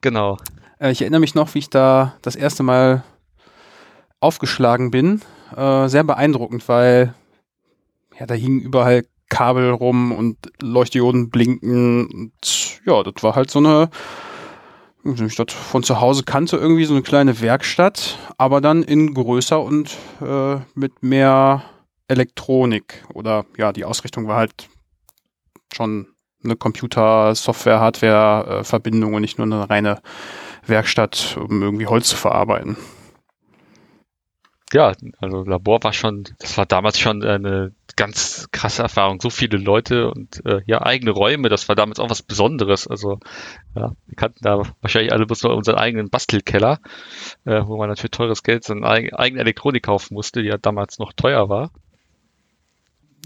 Genau. 0.00 0.38
Äh, 0.78 0.92
ich 0.92 1.00
erinnere 1.00 1.20
mich 1.20 1.34
noch, 1.34 1.54
wie 1.54 1.60
ich 1.60 1.70
da 1.70 2.14
das 2.22 2.36
erste 2.36 2.62
Mal 2.62 3.04
aufgeschlagen 4.26 4.90
bin. 4.90 5.22
Äh, 5.56 5.86
sehr 5.86 6.02
beeindruckend, 6.02 6.68
weil 6.68 7.14
ja, 8.18 8.26
da 8.26 8.34
hingen 8.34 8.60
überall 8.60 9.04
Kabel 9.28 9.70
rum 9.70 10.10
und 10.12 10.36
Leuchtdioden 10.60 11.30
blinken. 11.30 12.06
Und 12.06 12.80
ja, 12.84 13.02
das 13.04 13.22
war 13.22 13.36
halt 13.36 13.50
so 13.50 13.60
eine, 13.60 13.88
ich 15.04 15.36
das 15.36 15.52
von 15.52 15.84
zu 15.84 16.00
Hause 16.00 16.24
kannte, 16.24 16.56
irgendwie 16.56 16.86
so 16.86 16.94
eine 16.94 17.02
kleine 17.02 17.40
Werkstatt, 17.40 18.18
aber 18.36 18.60
dann 18.60 18.82
in 18.82 19.14
größer 19.14 19.62
und 19.62 19.96
äh, 20.20 20.56
mit 20.74 21.02
mehr 21.02 21.62
Elektronik. 22.08 23.04
Oder 23.14 23.46
ja, 23.56 23.72
die 23.72 23.84
Ausrichtung 23.84 24.26
war 24.26 24.38
halt 24.38 24.68
schon 25.72 26.08
eine 26.42 26.56
Computer, 26.56 27.32
Software, 27.34 27.80
Hardware-Verbindung 27.80 29.14
und 29.14 29.20
nicht 29.20 29.38
nur 29.38 29.46
eine 29.46 29.70
reine 29.70 30.00
Werkstatt, 30.66 31.36
um 31.40 31.62
irgendwie 31.62 31.86
Holz 31.86 32.08
zu 32.08 32.16
verarbeiten 32.16 32.76
ja, 34.76 34.92
also 35.22 35.42
Labor 35.42 35.82
war 35.84 35.94
schon, 35.94 36.24
das 36.38 36.58
war 36.58 36.66
damals 36.66 37.00
schon 37.00 37.24
eine 37.24 37.72
ganz 37.96 38.48
krasse 38.52 38.82
Erfahrung. 38.82 39.22
So 39.22 39.30
viele 39.30 39.56
Leute 39.56 40.10
und 40.10 40.44
äh, 40.44 40.60
ja, 40.66 40.82
eigene 40.82 41.12
Räume, 41.12 41.48
das 41.48 41.66
war 41.70 41.76
damals 41.76 41.98
auch 41.98 42.10
was 42.10 42.20
Besonderes. 42.20 42.86
Also 42.86 43.18
ja, 43.74 43.92
wir 44.06 44.16
kannten 44.16 44.40
da 44.42 44.60
wahrscheinlich 44.82 45.14
alle 45.14 45.24
bloß 45.24 45.44
noch 45.44 45.56
unseren 45.56 45.76
eigenen 45.76 46.10
Bastelkeller, 46.10 46.80
äh, 47.46 47.62
wo 47.64 47.78
man 47.78 47.88
natürlich 47.88 48.10
teures 48.10 48.42
Geld 48.42 48.64
seine 48.64 48.86
eigene 48.86 49.40
Elektronik 49.40 49.84
kaufen 49.84 50.12
musste, 50.12 50.42
die 50.42 50.48
ja 50.48 50.58
damals 50.58 50.98
noch 50.98 51.14
teuer 51.14 51.48
war. 51.48 51.70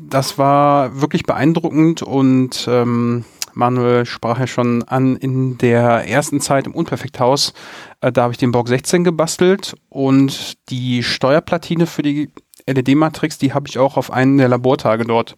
Das 0.01 0.39
war 0.39 1.01
wirklich 1.01 1.25
beeindruckend 1.25 2.03
und 2.03 2.69
ähm, 2.71 3.25
Manuel 3.55 4.07
sprach 4.07 4.39
ja 4.39 4.47
schon 4.47 4.83
an, 4.85 5.17
in 5.17 5.59
der 5.59 6.09
ersten 6.09 6.41
Zeit 6.41 6.67
im 6.67 6.75
Unperfekthaus, 6.75 7.53
äh, 8.01 8.13
da 8.13 8.23
habe 8.23 8.33
ich 8.33 8.39
den 8.39 8.53
Borg 8.53 8.69
16 8.69 9.05
gebastelt 9.05 9.75
und 9.89 10.57
die 10.71 11.03
Steuerplatine 11.03 11.87
für 11.87 12.03
die 12.03 12.31
LED-Matrix, 12.67 13.39
die 13.39 13.53
habe 13.53 13.69
ich 13.69 13.79
auch 13.79 13.97
auf 13.97 14.13
einen 14.13 14.39
der 14.39 14.49
Labortage 14.49 15.05
dort 15.05 15.37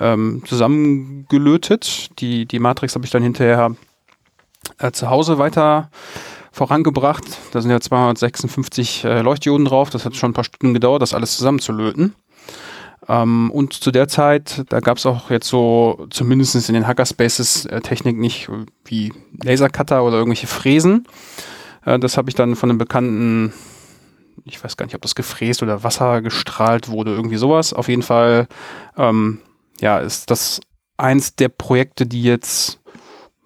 ähm, 0.00 0.42
zusammengelötet. 0.46 2.20
Die, 2.20 2.46
die 2.46 2.58
Matrix 2.58 2.94
habe 2.94 3.04
ich 3.04 3.10
dann 3.10 3.22
hinterher 3.22 3.74
äh, 4.78 4.90
zu 4.92 5.10
Hause 5.10 5.38
weiter 5.38 5.90
vorangebracht. 6.52 7.24
Da 7.52 7.60
sind 7.60 7.70
ja 7.70 7.80
256 7.80 9.04
äh, 9.04 9.20
Leuchtdioden 9.20 9.66
drauf. 9.66 9.90
Das 9.90 10.04
hat 10.04 10.16
schon 10.16 10.30
ein 10.30 10.34
paar 10.34 10.44
Stunden 10.44 10.74
gedauert, 10.74 11.02
das 11.02 11.14
alles 11.14 11.36
zusammenzulöten. 11.36 12.14
Ähm, 13.08 13.50
und 13.50 13.72
zu 13.74 13.90
der 13.90 14.08
Zeit, 14.08 14.64
da 14.68 14.80
gab 14.80 14.96
es 14.96 15.06
auch 15.06 15.30
jetzt 15.30 15.48
so, 15.48 16.06
zumindest 16.10 16.68
in 16.68 16.74
den 16.74 16.86
Hackerspaces, 16.86 17.66
äh, 17.66 17.80
Technik 17.80 18.16
nicht 18.16 18.48
wie 18.84 19.12
Lasercutter 19.42 20.04
oder 20.04 20.16
irgendwelche 20.16 20.46
Fräsen. 20.46 21.06
Äh, 21.84 21.98
das 21.98 22.16
habe 22.16 22.30
ich 22.30 22.34
dann 22.34 22.56
von 22.56 22.70
einem 22.70 22.78
Bekannten, 22.78 23.52
ich 24.44 24.62
weiß 24.62 24.76
gar 24.76 24.86
nicht, 24.86 24.94
ob 24.94 25.02
das 25.02 25.14
gefräst 25.14 25.62
oder 25.62 25.84
Wasser 25.84 26.22
gestrahlt 26.22 26.88
wurde, 26.88 27.14
irgendwie 27.14 27.36
sowas. 27.36 27.72
Auf 27.72 27.88
jeden 27.88 28.02
Fall, 28.02 28.48
ähm, 28.96 29.40
ja, 29.80 29.98
ist 29.98 30.30
das 30.30 30.60
eins 30.96 31.36
der 31.36 31.48
Projekte, 31.48 32.06
die 32.06 32.22
jetzt, 32.22 32.80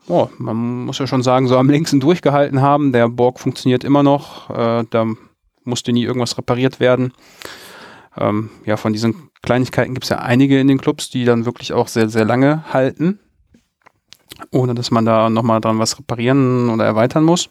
oh, 0.06 0.28
man 0.38 0.84
muss 0.84 0.98
ja 0.98 1.06
schon 1.06 1.22
sagen, 1.22 1.48
so 1.48 1.56
am 1.56 1.70
längsten 1.70 2.00
durchgehalten 2.00 2.60
haben. 2.60 2.92
Der 2.92 3.08
Borg 3.08 3.40
funktioniert 3.40 3.84
immer 3.84 4.02
noch. 4.02 4.50
Äh, 4.50 4.84
da 4.90 5.06
musste 5.64 5.92
nie 5.92 6.04
irgendwas 6.04 6.38
repariert 6.38 6.80
werden. 6.80 7.12
Ähm, 8.16 8.50
ja, 8.64 8.76
von 8.76 8.92
diesen 8.92 9.27
Kleinigkeiten 9.42 9.94
gibt 9.94 10.04
es 10.04 10.10
ja 10.10 10.18
einige 10.18 10.58
in 10.58 10.68
den 10.68 10.78
Clubs, 10.78 11.10
die 11.10 11.24
dann 11.24 11.44
wirklich 11.44 11.72
auch 11.72 11.88
sehr, 11.88 12.08
sehr 12.08 12.24
lange 12.24 12.64
halten, 12.72 13.20
ohne 14.50 14.74
dass 14.74 14.90
man 14.90 15.04
da 15.04 15.30
nochmal 15.30 15.60
dran 15.60 15.78
was 15.78 15.98
reparieren 15.98 16.70
oder 16.70 16.84
erweitern 16.84 17.24
muss. 17.24 17.48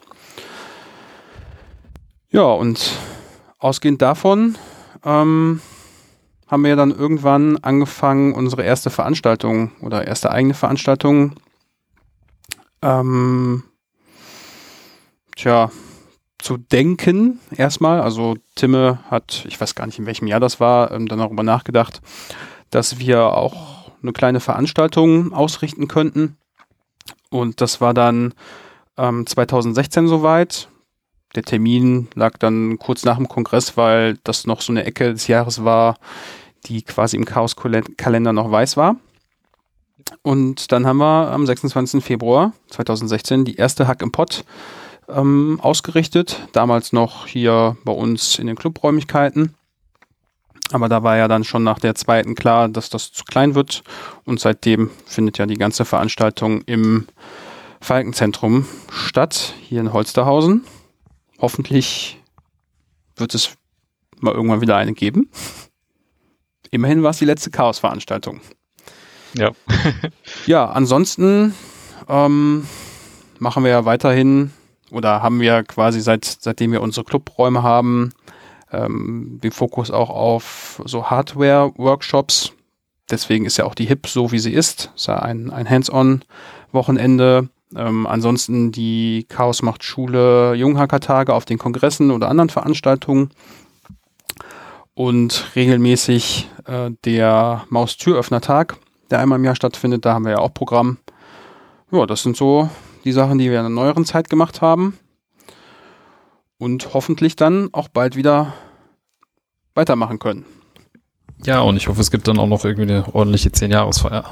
Ja, 2.29 2.43
und 2.43 2.91
ausgehend 3.57 4.01
davon 4.01 4.57
ähm, 5.05 5.61
haben 6.47 6.63
wir 6.63 6.75
dann 6.75 6.91
irgendwann 6.91 7.57
angefangen, 7.57 8.33
unsere 8.33 8.63
erste 8.63 8.89
Veranstaltung 8.89 9.71
oder 9.81 10.05
erste 10.07 10.31
eigene 10.31 10.53
Veranstaltung 10.53 11.35
ähm, 12.81 13.63
tja, 15.35 15.71
zu 16.39 16.57
denken 16.57 17.39
erstmal. 17.55 18.01
Also 18.01 18.35
Timme 18.55 18.99
hat, 19.09 19.45
ich 19.47 19.59
weiß 19.59 19.75
gar 19.75 19.85
nicht 19.85 19.99
in 19.99 20.05
welchem 20.05 20.27
Jahr 20.27 20.39
das 20.39 20.59
war, 20.59 20.91
ähm, 20.91 21.07
dann 21.07 21.19
darüber 21.19 21.43
nachgedacht, 21.43 22.01
dass 22.69 22.99
wir 22.99 23.33
auch 23.33 23.91
eine 24.01 24.13
kleine 24.13 24.39
Veranstaltung 24.39 25.33
ausrichten 25.33 25.87
könnten. 25.87 26.37
Und 27.29 27.61
das 27.61 27.81
war 27.81 27.93
dann 27.93 28.33
ähm, 28.97 29.25
2016 29.25 30.07
soweit. 30.07 30.69
Der 31.35 31.43
Termin 31.43 32.07
lag 32.15 32.37
dann 32.37 32.79
kurz 32.79 33.03
nach 33.03 33.17
dem 33.17 33.27
Kongress, 33.27 33.75
weil 33.75 34.17
das 34.23 34.47
noch 34.47 34.61
so 34.61 34.71
eine 34.71 34.85
Ecke 34.85 35.11
des 35.13 35.27
Jahres 35.27 35.63
war, 35.63 35.97
die 36.65 36.81
quasi 36.83 37.17
im 37.17 37.25
Chaos-Kalender 37.25 38.33
noch 38.33 38.49
weiß 38.49 38.77
war. 38.77 38.95
Und 40.21 40.71
dann 40.71 40.87
haben 40.87 40.97
wir 40.97 41.31
am 41.31 41.45
26. 41.45 42.03
Februar 42.03 42.53
2016 42.69 43.43
die 43.45 43.55
erste 43.55 43.87
Hack 43.87 44.01
im 44.01 44.11
Pott 44.11 44.45
ähm, 45.07 45.59
ausgerichtet. 45.61 46.47
Damals 46.51 46.93
noch 46.93 47.27
hier 47.27 47.77
bei 47.83 47.91
uns 47.91 48.39
in 48.39 48.47
den 48.47 48.55
Clubräumlichkeiten. 48.55 49.55
Aber 50.71 50.89
da 50.89 51.03
war 51.03 51.15
ja 51.15 51.27
dann 51.27 51.43
schon 51.43 51.63
nach 51.63 51.79
der 51.79 51.95
zweiten 51.95 52.35
klar, 52.35 52.67
dass 52.67 52.89
das 52.89 53.11
zu 53.11 53.23
klein 53.23 53.55
wird. 53.55 53.83
Und 54.25 54.39
seitdem 54.39 54.89
findet 55.05 55.37
ja 55.37 55.45
die 55.45 55.57
ganze 55.57 55.85
Veranstaltung 55.85 56.61
im 56.63 57.07
Falkenzentrum 57.79 58.65
statt, 58.91 59.53
hier 59.61 59.79
in 59.79 59.93
Holsterhausen. 59.93 60.65
Hoffentlich 61.39 62.21
wird 63.15 63.33
es 63.33 63.51
mal 64.19 64.33
irgendwann 64.33 64.61
wieder 64.61 64.75
eine 64.75 64.93
geben. 64.93 65.29
Immerhin 66.71 67.03
war 67.03 67.11
es 67.11 67.19
die 67.19 67.25
letzte 67.25 67.49
Chaos-Veranstaltung. 67.49 68.41
Ja. 69.33 69.51
ja, 70.47 70.65
ansonsten 70.65 71.53
ähm, 72.09 72.67
machen 73.39 73.63
wir 73.63 73.71
ja 73.71 73.85
weiterhin 73.85 74.51
oder 74.91 75.21
haben 75.21 75.39
wir 75.39 75.63
quasi 75.63 76.01
seit 76.01 76.25
seitdem 76.25 76.71
wir 76.71 76.81
unsere 76.81 77.03
Clubräume 77.03 77.63
haben, 77.63 78.13
ähm, 78.71 79.39
den 79.43 79.51
Fokus 79.51 79.91
auch 79.91 80.09
auf 80.09 80.81
so 80.85 81.09
Hardware-Workshops. 81.09 82.53
Deswegen 83.09 83.45
ist 83.45 83.57
ja 83.57 83.65
auch 83.65 83.75
die 83.75 83.85
HIP 83.85 84.07
so, 84.07 84.31
wie 84.31 84.39
sie 84.39 84.53
ist. 84.53 84.91
Ist 84.95 85.07
ja 85.07 85.19
ein, 85.19 85.49
ein 85.49 85.69
Hands-on-Wochenende. 85.69 87.49
Ähm, 87.75 88.07
ansonsten 88.07 88.71
die 88.71 89.25
Chaos 89.29 89.61
macht 89.61 89.83
Schule 89.83 90.53
Junghacker-Tage 90.55 91.33
auf 91.33 91.45
den 91.45 91.57
Kongressen 91.57 92.11
oder 92.11 92.29
anderen 92.29 92.49
Veranstaltungen. 92.49 93.31
Und 94.93 95.51
regelmäßig 95.55 96.49
äh, 96.65 96.91
der 97.05 97.65
Maus-Türöffner-Tag, 97.69 98.77
der 99.11 99.19
einmal 99.19 99.37
im 99.37 99.45
Jahr 99.45 99.55
stattfindet. 99.55 100.05
Da 100.05 100.13
haben 100.13 100.25
wir 100.25 100.31
ja 100.31 100.39
auch 100.39 100.53
Programm. 100.53 100.97
Ja, 101.91 102.05
das 102.05 102.23
sind 102.23 102.35
so 102.35 102.69
die 103.07 103.13
Sachen, 103.13 103.37
die 103.37 103.49
wir 103.49 103.59
in 103.59 103.63
der 103.63 103.69
neueren 103.69 104.05
Zeit 104.05 104.29
gemacht 104.29 104.61
haben. 104.61 104.99
Und 106.57 106.93
hoffentlich 106.93 107.35
dann 107.35 107.69
auch 107.71 107.87
bald 107.87 108.15
wieder 108.15 108.53
weitermachen 109.75 110.19
können. 110.19 110.45
Ja, 111.45 111.61
und 111.61 111.77
ich 111.77 111.87
hoffe, 111.87 112.01
es 112.01 112.11
gibt 112.11 112.27
dann 112.27 112.39
auch 112.39 112.47
noch 112.47 112.65
irgendwie 112.65 112.91
eine 112.91 113.13
ordentliche 113.13 113.49
10-Jahresfeier. 113.49 114.25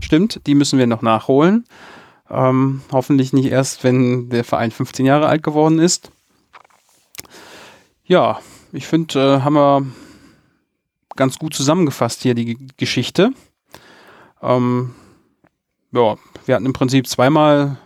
Stimmt, 0.00 0.46
die 0.46 0.54
müssen 0.54 0.78
wir 0.78 0.86
noch 0.86 1.02
nachholen. 1.02 1.64
Ähm, 2.28 2.82
hoffentlich 2.90 3.32
nicht 3.32 3.46
erst, 3.46 3.84
wenn 3.84 4.28
der 4.28 4.44
Verein 4.44 4.72
15 4.72 5.06
Jahre 5.06 5.26
alt 5.26 5.42
geworden 5.42 5.78
ist. 5.78 6.10
Ja, 8.04 8.40
ich 8.72 8.86
finde, 8.86 9.38
äh, 9.38 9.40
haben 9.40 9.54
wir 9.54 9.86
ganz 11.16 11.38
gut 11.38 11.54
zusammengefasst 11.54 12.22
hier 12.22 12.34
die 12.34 12.44
G 12.44 12.56
Geschichte. 12.76 13.30
Ähm, 14.42 14.94
ja, 15.92 16.16
wir 16.44 16.54
hatten 16.54 16.66
im 16.66 16.72
Prinzip 16.72 17.06
zweimal 17.06 17.78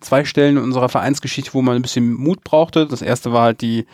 zwei 0.00 0.24
Stellen 0.24 0.56
in 0.56 0.62
unserer 0.62 0.88
Vereinsgeschichte, 0.88 1.54
wo 1.54 1.62
man 1.62 1.76
ein 1.76 1.82
bisschen 1.82 2.12
Mut 2.12 2.44
brauchte. 2.44 2.86
Das 2.86 3.02
erste 3.02 3.32
war 3.32 3.42
halt 3.42 3.60
die 3.60 3.86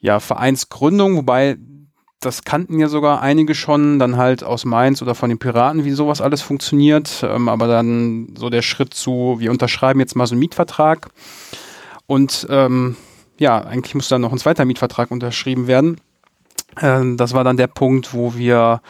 ja, 0.00 0.20
Vereinsgründung, 0.20 1.16
wobei 1.16 1.56
das 2.20 2.44
kannten 2.44 2.78
ja 2.78 2.88
sogar 2.88 3.20
einige 3.20 3.54
schon, 3.54 3.98
dann 3.98 4.16
halt 4.16 4.42
aus 4.42 4.64
Mainz 4.64 5.02
oder 5.02 5.14
von 5.14 5.28
den 5.28 5.38
Piraten, 5.38 5.84
wie 5.84 5.92
sowas 5.92 6.20
alles 6.20 6.42
funktioniert. 6.42 7.22
Ähm, 7.22 7.48
aber 7.48 7.68
dann 7.68 8.34
so 8.36 8.50
der 8.50 8.62
Schritt 8.62 8.94
zu, 8.94 9.36
wir 9.38 9.50
unterschreiben 9.50 10.00
jetzt 10.00 10.16
mal 10.16 10.26
so 10.26 10.34
einen 10.34 10.40
Mietvertrag. 10.40 11.10
Und 12.06 12.46
ähm, 12.50 12.96
ja, 13.38 13.60
eigentlich 13.62 13.94
muss 13.94 14.08
dann 14.08 14.22
noch 14.22 14.32
ein 14.32 14.38
zweiter 14.38 14.64
Mietvertrag 14.64 15.10
unterschrieben 15.10 15.66
werden. 15.66 16.00
Ähm, 16.80 17.16
das 17.16 17.34
war 17.34 17.44
dann 17.44 17.56
der 17.58 17.66
Punkt, 17.66 18.14
wo 18.14 18.34
wir 18.34 18.80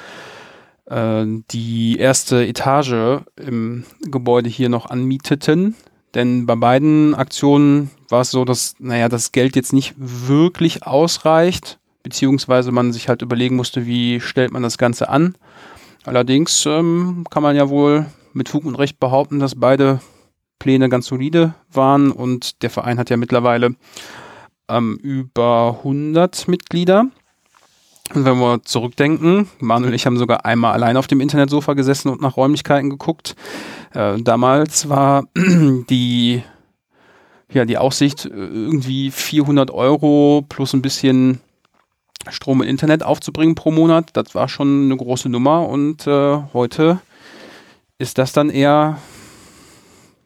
die 0.89 1.97
erste 1.99 2.47
Etage 2.47 3.23
im 3.35 3.85
Gebäude 4.03 4.49
hier 4.49 4.69
noch 4.69 4.87
anmieteten. 4.87 5.75
Denn 6.15 6.47
bei 6.47 6.55
beiden 6.55 7.15
Aktionen 7.15 7.91
war 8.09 8.23
es 8.23 8.31
so, 8.31 8.45
dass, 8.45 8.75
naja, 8.79 9.09
das 9.09 9.33
Geld 9.33 9.57
jetzt 9.57 9.73
nicht 9.73 9.95
wirklich 9.99 10.87
ausreicht, 10.87 11.79
beziehungsweise 12.03 12.73
man 12.73 12.93
sich 12.93 13.09
halt 13.09 13.23
überlegen 13.23 13.57
musste, 13.57 13.85
wie 13.85 14.21
stellt 14.21 14.53
man 14.53 14.63
das 14.63 14.79
Ganze 14.79 15.09
an. 15.09 15.35
Allerdings 16.05 16.65
ähm, 16.67 17.27
kann 17.31 17.43
man 17.43 17.57
ja 17.57 17.69
wohl 17.69 18.07
mit 18.33 18.49
Fug 18.49 18.65
und 18.65 18.77
Recht 18.77 19.01
behaupten, 19.01 19.41
dass 19.41 19.57
beide 19.57 20.01
Pläne 20.59 20.89
ganz 20.89 21.07
solide 21.07 21.55
waren 21.71 22.11
und 22.11 22.63
der 22.63 22.71
Verein 22.71 22.99
hat 22.99 23.11
ja 23.11 23.17
mittlerweile 23.17 23.75
ähm, 24.69 24.99
über 25.03 25.77
100 25.79 26.49
Mitglieder. 26.49 27.09
Und 28.15 28.25
wenn 28.25 28.39
wir 28.39 28.63
zurückdenken, 28.63 29.49
Manuel 29.59 29.91
und 29.91 29.95
ich 29.95 30.07
haben 30.07 30.17
sogar 30.17 30.45
einmal 30.45 30.73
allein 30.73 30.97
auf 30.97 31.07
dem 31.07 31.21
Internetsofa 31.21 31.75
gesessen 31.75 32.09
und 32.09 32.21
nach 32.21 32.37
Räumlichkeiten 32.37 32.91
geguckt. 32.91 33.35
Äh, 33.95 34.23
damals 34.23 34.89
war 34.89 35.25
die, 35.37 36.43
ja, 37.53 37.65
die 37.65 37.79
Aussicht 37.79 38.27
äh, 38.27 38.29
irgendwie 38.29 39.11
400 39.11 39.71
Euro 39.71 40.45
plus 40.49 40.73
ein 40.73 40.83
bisschen 40.83 41.41
Strom 42.29 42.61
und 42.61 42.67
Internet 42.67 43.03
aufzubringen 43.03 43.55
pro 43.55 43.71
Monat. 43.71 44.11
Das 44.13 44.35
war 44.35 44.49
schon 44.49 44.85
eine 44.85 44.97
große 44.97 45.29
Nummer 45.29 45.69
und 45.69 46.07
äh, 46.07 46.39
heute 46.53 47.01
ist 47.99 48.19
das 48.19 48.33
dann 48.33 48.51
eher 48.51 48.99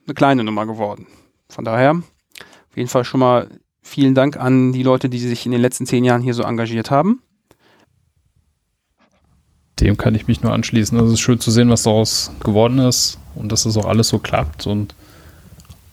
eine 0.07 0.15
kleine 0.15 0.45
Nummer 0.45 0.67
geworden. 0.67 1.07
Von 1.49 1.65
daher 1.65 1.93
auf 1.93 2.77
jeden 2.77 2.89
Fall 2.89 3.05
schon 3.05 3.21
mal 3.21 3.49
vielen 3.83 4.15
Dank 4.15 4.37
an 4.37 4.73
die 4.73 4.83
Leute, 4.83 5.09
die 5.09 5.19
sich 5.19 5.47
in 5.47 5.53
den 5.53 5.61
letzten 5.61 5.87
zehn 5.87 6.05
Jahren 6.05 6.23
hier 6.23 6.35
so 6.35 6.43
engagiert 6.43 6.91
haben 6.91 7.23
dem 9.81 9.97
kann 9.97 10.15
ich 10.15 10.27
mich 10.27 10.43
nur 10.43 10.53
anschließen. 10.53 10.99
Also 10.99 11.09
es 11.09 11.15
ist 11.15 11.21
schön 11.21 11.41
zu 11.41 11.51
sehen, 11.51 11.71
was 11.71 11.85
daraus 11.85 12.31
geworden 12.45 12.79
ist 12.79 13.19
und 13.35 13.51
dass 13.51 13.65
das 13.65 13.77
auch 13.77 13.87
alles 13.87 14.09
so 14.09 14.19
klappt 14.19 14.67
und 14.67 14.95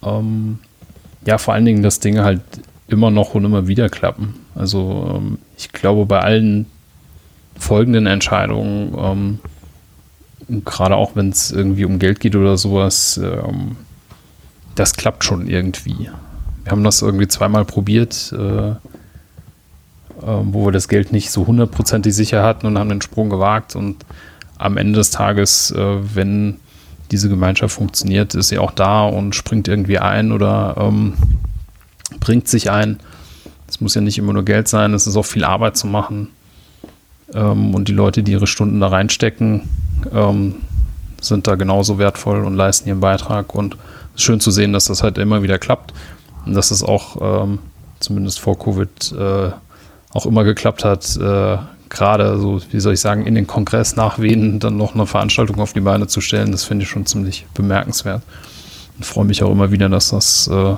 ähm, 0.03 0.59
ja, 1.25 1.37
vor 1.37 1.53
allen 1.53 1.65
Dingen, 1.65 1.83
dass 1.83 1.99
Dinge 1.99 2.23
halt 2.23 2.41
immer 2.87 3.11
noch 3.11 3.35
und 3.35 3.45
immer 3.45 3.67
wieder 3.67 3.89
klappen. 3.89 4.35
Also 4.55 5.13
ähm, 5.15 5.39
ich 5.57 5.71
glaube, 5.71 6.05
bei 6.05 6.19
allen 6.19 6.67
folgenden 7.57 8.07
Entscheidungen, 8.07 8.95
ähm, 10.49 10.63
gerade 10.63 10.95
auch 10.95 11.15
wenn 11.15 11.29
es 11.29 11.51
irgendwie 11.51 11.85
um 11.85 11.99
Geld 11.99 12.19
geht 12.19 12.35
oder 12.35 12.57
sowas, 12.57 13.19
ähm, 13.21 13.75
das 14.75 14.93
klappt 14.93 15.23
schon 15.23 15.47
irgendwie. 15.47 16.09
Wir 16.63 16.71
haben 16.71 16.83
das 16.83 17.01
irgendwie 17.01 17.27
zweimal 17.27 17.65
probiert. 17.65 18.33
Äh, 18.37 18.75
wo 20.21 20.65
wir 20.65 20.71
das 20.71 20.87
Geld 20.87 21.11
nicht 21.11 21.31
so 21.31 21.47
hundertprozentig 21.47 22.15
sicher 22.15 22.43
hatten 22.43 22.67
und 22.67 22.77
haben 22.77 22.89
den 22.89 23.01
Sprung 23.01 23.29
gewagt. 23.29 23.75
Und 23.75 24.05
am 24.57 24.77
Ende 24.77 24.99
des 24.99 25.11
Tages, 25.11 25.71
äh, 25.71 26.15
wenn 26.15 26.57
diese 27.11 27.29
Gemeinschaft 27.29 27.75
funktioniert, 27.75 28.35
ist 28.35 28.49
sie 28.49 28.59
auch 28.59 28.71
da 28.71 29.05
und 29.05 29.35
springt 29.35 29.67
irgendwie 29.67 29.99
ein 29.99 30.31
oder 30.31 30.75
ähm, 30.77 31.13
bringt 32.19 32.47
sich 32.47 32.69
ein. 32.69 32.99
Es 33.67 33.81
muss 33.81 33.95
ja 33.95 34.01
nicht 34.01 34.17
immer 34.17 34.33
nur 34.33 34.43
Geld 34.43 34.67
sein, 34.67 34.93
es 34.93 35.07
ist 35.07 35.15
auch 35.15 35.25
viel 35.25 35.43
Arbeit 35.43 35.77
zu 35.77 35.87
machen. 35.87 36.29
Ähm, 37.33 37.73
und 37.75 37.87
die 37.87 37.93
Leute, 37.93 38.23
die 38.23 38.31
ihre 38.33 38.47
Stunden 38.47 38.79
da 38.79 38.87
reinstecken, 38.87 39.69
ähm, 40.13 40.55
sind 41.21 41.47
da 41.47 41.55
genauso 41.55 41.97
wertvoll 41.97 42.43
und 42.43 42.55
leisten 42.55 42.87
ihren 42.89 42.99
Beitrag. 42.99 43.55
Und 43.55 43.75
es 44.15 44.21
ist 44.21 44.23
schön 44.23 44.39
zu 44.39 44.51
sehen, 44.51 44.73
dass 44.73 44.85
das 44.85 45.03
halt 45.03 45.17
immer 45.17 45.43
wieder 45.43 45.59
klappt 45.59 45.93
und 46.45 46.53
dass 46.53 46.71
es 46.71 46.83
auch 46.83 47.43
ähm, 47.43 47.59
zumindest 47.99 48.39
vor 48.39 48.57
Covid 48.57 49.11
äh, 49.13 49.51
auch 50.13 50.25
immer 50.25 50.43
geklappt 50.43 50.83
hat, 50.83 51.17
äh, 51.17 51.57
gerade 51.89 52.39
so, 52.39 52.61
wie 52.71 52.79
soll 52.79 52.93
ich 52.93 52.99
sagen, 52.99 53.25
in 53.25 53.35
den 53.35 53.47
Kongress 53.47 53.95
nach 53.95 54.19
Wien 54.19 54.59
dann 54.59 54.77
noch 54.77 54.93
eine 54.93 55.05
Veranstaltung 55.05 55.59
auf 55.59 55.73
die 55.73 55.81
Beine 55.81 56.07
zu 56.07 56.21
stellen, 56.21 56.51
das 56.51 56.63
finde 56.63 56.83
ich 56.83 56.89
schon 56.89 57.05
ziemlich 57.05 57.45
bemerkenswert. 57.53 58.23
Und 58.97 59.05
freue 59.05 59.25
mich 59.25 59.43
auch 59.43 59.51
immer 59.51 59.71
wieder, 59.71 59.89
dass 59.89 60.09
das 60.09 60.47
äh, 60.47 60.75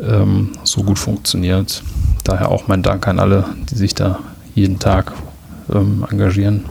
ähm, 0.00 0.52
so 0.64 0.82
gut 0.82 0.98
funktioniert. 0.98 1.82
Daher 2.24 2.50
auch 2.50 2.68
mein 2.68 2.82
Dank 2.82 3.08
an 3.08 3.18
alle, 3.18 3.46
die 3.70 3.74
sich 3.74 3.94
da 3.94 4.20
jeden 4.54 4.78
Tag 4.78 5.12
ähm, 5.72 6.06
engagieren. 6.10 6.66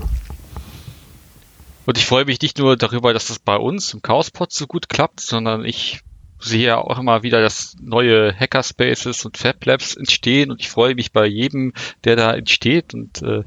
Und 1.85 1.97
ich 1.97 2.05
freue 2.05 2.25
mich 2.25 2.41
nicht 2.41 2.59
nur 2.59 2.77
darüber, 2.77 3.11
dass 3.13 3.27
das 3.27 3.39
bei 3.39 3.55
uns 3.55 3.93
im 3.93 4.01
Chaospot 4.01 4.51
so 4.51 4.67
gut 4.67 4.87
klappt, 4.87 5.19
sondern 5.19 5.65
ich 5.65 6.01
sehe 6.41 6.67
ja 6.67 6.77
auch 6.77 6.99
immer 6.99 7.23
wieder, 7.23 7.41
dass 7.41 7.75
neue 7.81 8.33
Hackerspaces 8.37 9.25
und 9.25 9.37
Fab 9.37 9.65
Labs 9.65 9.95
entstehen 9.95 10.51
und 10.51 10.61
ich 10.61 10.69
freue 10.69 10.95
mich 10.95 11.11
bei 11.11 11.25
jedem, 11.25 11.73
der 12.03 12.15
da 12.15 12.33
entsteht 12.33 12.93
und 12.93 13.21
äh, 13.21 13.43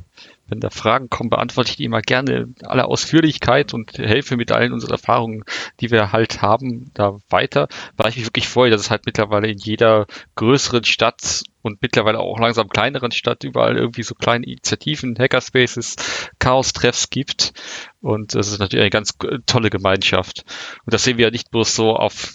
wenn 0.47 0.61
da 0.61 0.71
Fragen 0.71 1.09
kommen, 1.09 1.31
beantworte 1.31 1.71
ich 1.71 1.77
die 1.77 1.85
immer 1.85 2.03
gerne 2.03 2.49
in 2.59 2.67
aller 2.67 2.89
Ausführlichkeit 2.89 3.73
und 3.73 3.97
helfe 3.99 4.37
mit 4.37 4.53
allen 4.53 4.73
unseren 4.73 4.93
Erfahrungen, 4.93 5.45
die 5.81 5.91
wir 5.91 6.13
halt 6.13 6.43
haben, 6.43 6.91
da 6.95 7.17
weiter, 7.31 7.69
weil 7.97 8.11
ich 8.11 8.17
mich 8.17 8.27
wirklich 8.27 8.49
freue, 8.49 8.71
dass 8.71 8.83
es 8.83 8.91
halt 8.91 9.07
mittlerweile 9.07 9.49
in 9.49 9.59
jeder 9.59 10.07
größeren 10.35 10.85
Stadt 10.85 11.45
und 11.63 11.81
mittlerweile 11.81 12.21
auch 12.21 12.39
langsam 12.39 12.69
kleineren 12.69 13.11
Stadt 13.11 13.43
überall 13.43 13.79
irgendwie 13.79 14.03
so 14.03 14.15
kleine 14.15 14.45
Initiativen, 14.45 15.17
Hackerspaces, 15.19 15.97
Chaos-Treffs 16.39 17.09
gibt. 17.09 17.55
Und 18.03 18.35
das 18.35 18.49
ist 18.49 18.59
natürlich 18.59 18.83
eine 18.83 18.91
ganz 18.91 19.17
tolle 19.47 19.71
Gemeinschaft. 19.71 20.45
Und 20.85 20.93
das 20.93 21.05
sehen 21.05 21.17
wir 21.17 21.27
ja 21.27 21.31
nicht 21.31 21.51
bloß 21.51 21.75
so 21.75 21.97
auf 21.97 22.35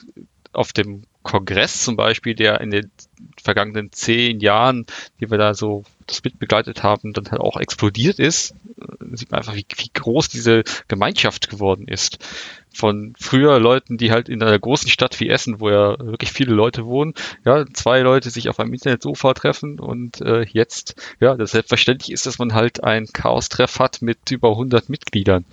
auf 0.54 0.74
dem 0.74 1.04
Kongress 1.22 1.84
zum 1.84 1.96
Beispiel, 1.96 2.34
der 2.34 2.62
in 2.62 2.72
den 2.72 2.92
vergangenen 3.42 3.92
zehn 3.92 4.40
Jahren, 4.40 4.86
die 5.20 5.30
wir 5.30 5.38
da 5.38 5.54
so 5.54 5.84
das 6.08 6.24
mitbegleitet 6.24 6.82
haben, 6.82 7.14
dann 7.14 7.30
halt 7.30 7.42
auch 7.42 7.58
explodiert 7.58 8.20
ist, 8.20 8.56
sieht 9.12 9.32
man 9.32 9.40
einfach, 9.40 9.56
wie, 9.56 9.66
wie 9.76 9.90
groß 9.94 10.30
diese 10.30 10.64
Gemeinschaft 10.88 11.50
geworden 11.50 11.88
ist. 11.88 12.20
Von 12.74 13.14
früher 13.20 13.60
Leuten, 13.60 13.98
die 13.98 14.12
halt 14.12 14.30
in 14.30 14.42
einer 14.42 14.58
großen 14.58 14.90
Stadt 14.90 15.20
wie 15.20 15.30
Essen, 15.30 15.60
wo 15.60 15.70
ja 15.70 16.00
wirklich 16.00 16.32
viele 16.32 16.54
Leute 16.54 16.86
wohnen, 16.86 17.14
ja, 17.46 17.66
zwei 17.74 18.00
Leute 18.02 18.30
sich 18.30 18.50
auf 18.50 18.60
einem 18.60 18.74
Internetsofa 18.74 19.34
treffen 19.34 19.80
und 19.80 20.22
äh, 20.22 20.44
jetzt, 20.44 20.96
ja, 21.20 21.36
das 21.36 21.52
selbstverständlich 21.52 22.12
ist, 22.12 22.26
dass 22.26 22.40
man 22.40 22.54
halt 22.54 22.84
ein 22.84 23.08
Chaos-Treff 23.08 23.80
hat 23.80 24.02
mit 24.02 24.32
über 24.32 24.52
100 24.52 24.90
Mitgliedern 24.90 25.46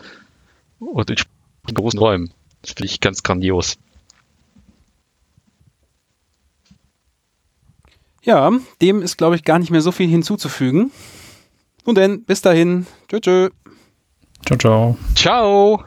und 0.78 1.10
in 1.10 1.74
großen 1.74 1.98
Räumen. 1.98 2.32
Das 2.62 2.72
finde 2.72 2.86
ich 2.86 3.00
ganz 3.00 3.22
grandios. 3.22 3.78
Ja, 8.26 8.50
dem 8.82 9.02
ist, 9.02 9.16
glaube 9.16 9.36
ich, 9.36 9.44
gar 9.44 9.60
nicht 9.60 9.70
mehr 9.70 9.80
so 9.80 9.92
viel 9.92 10.08
hinzuzufügen. 10.08 10.90
Nun 11.86 11.94
denn, 11.94 12.24
bis 12.24 12.42
dahin. 12.42 12.86
Tschö, 13.08 13.20
tschö. 13.20 13.50
Ciao, 14.44 14.58
ciao. 14.58 14.96
Ciao! 15.14 15.84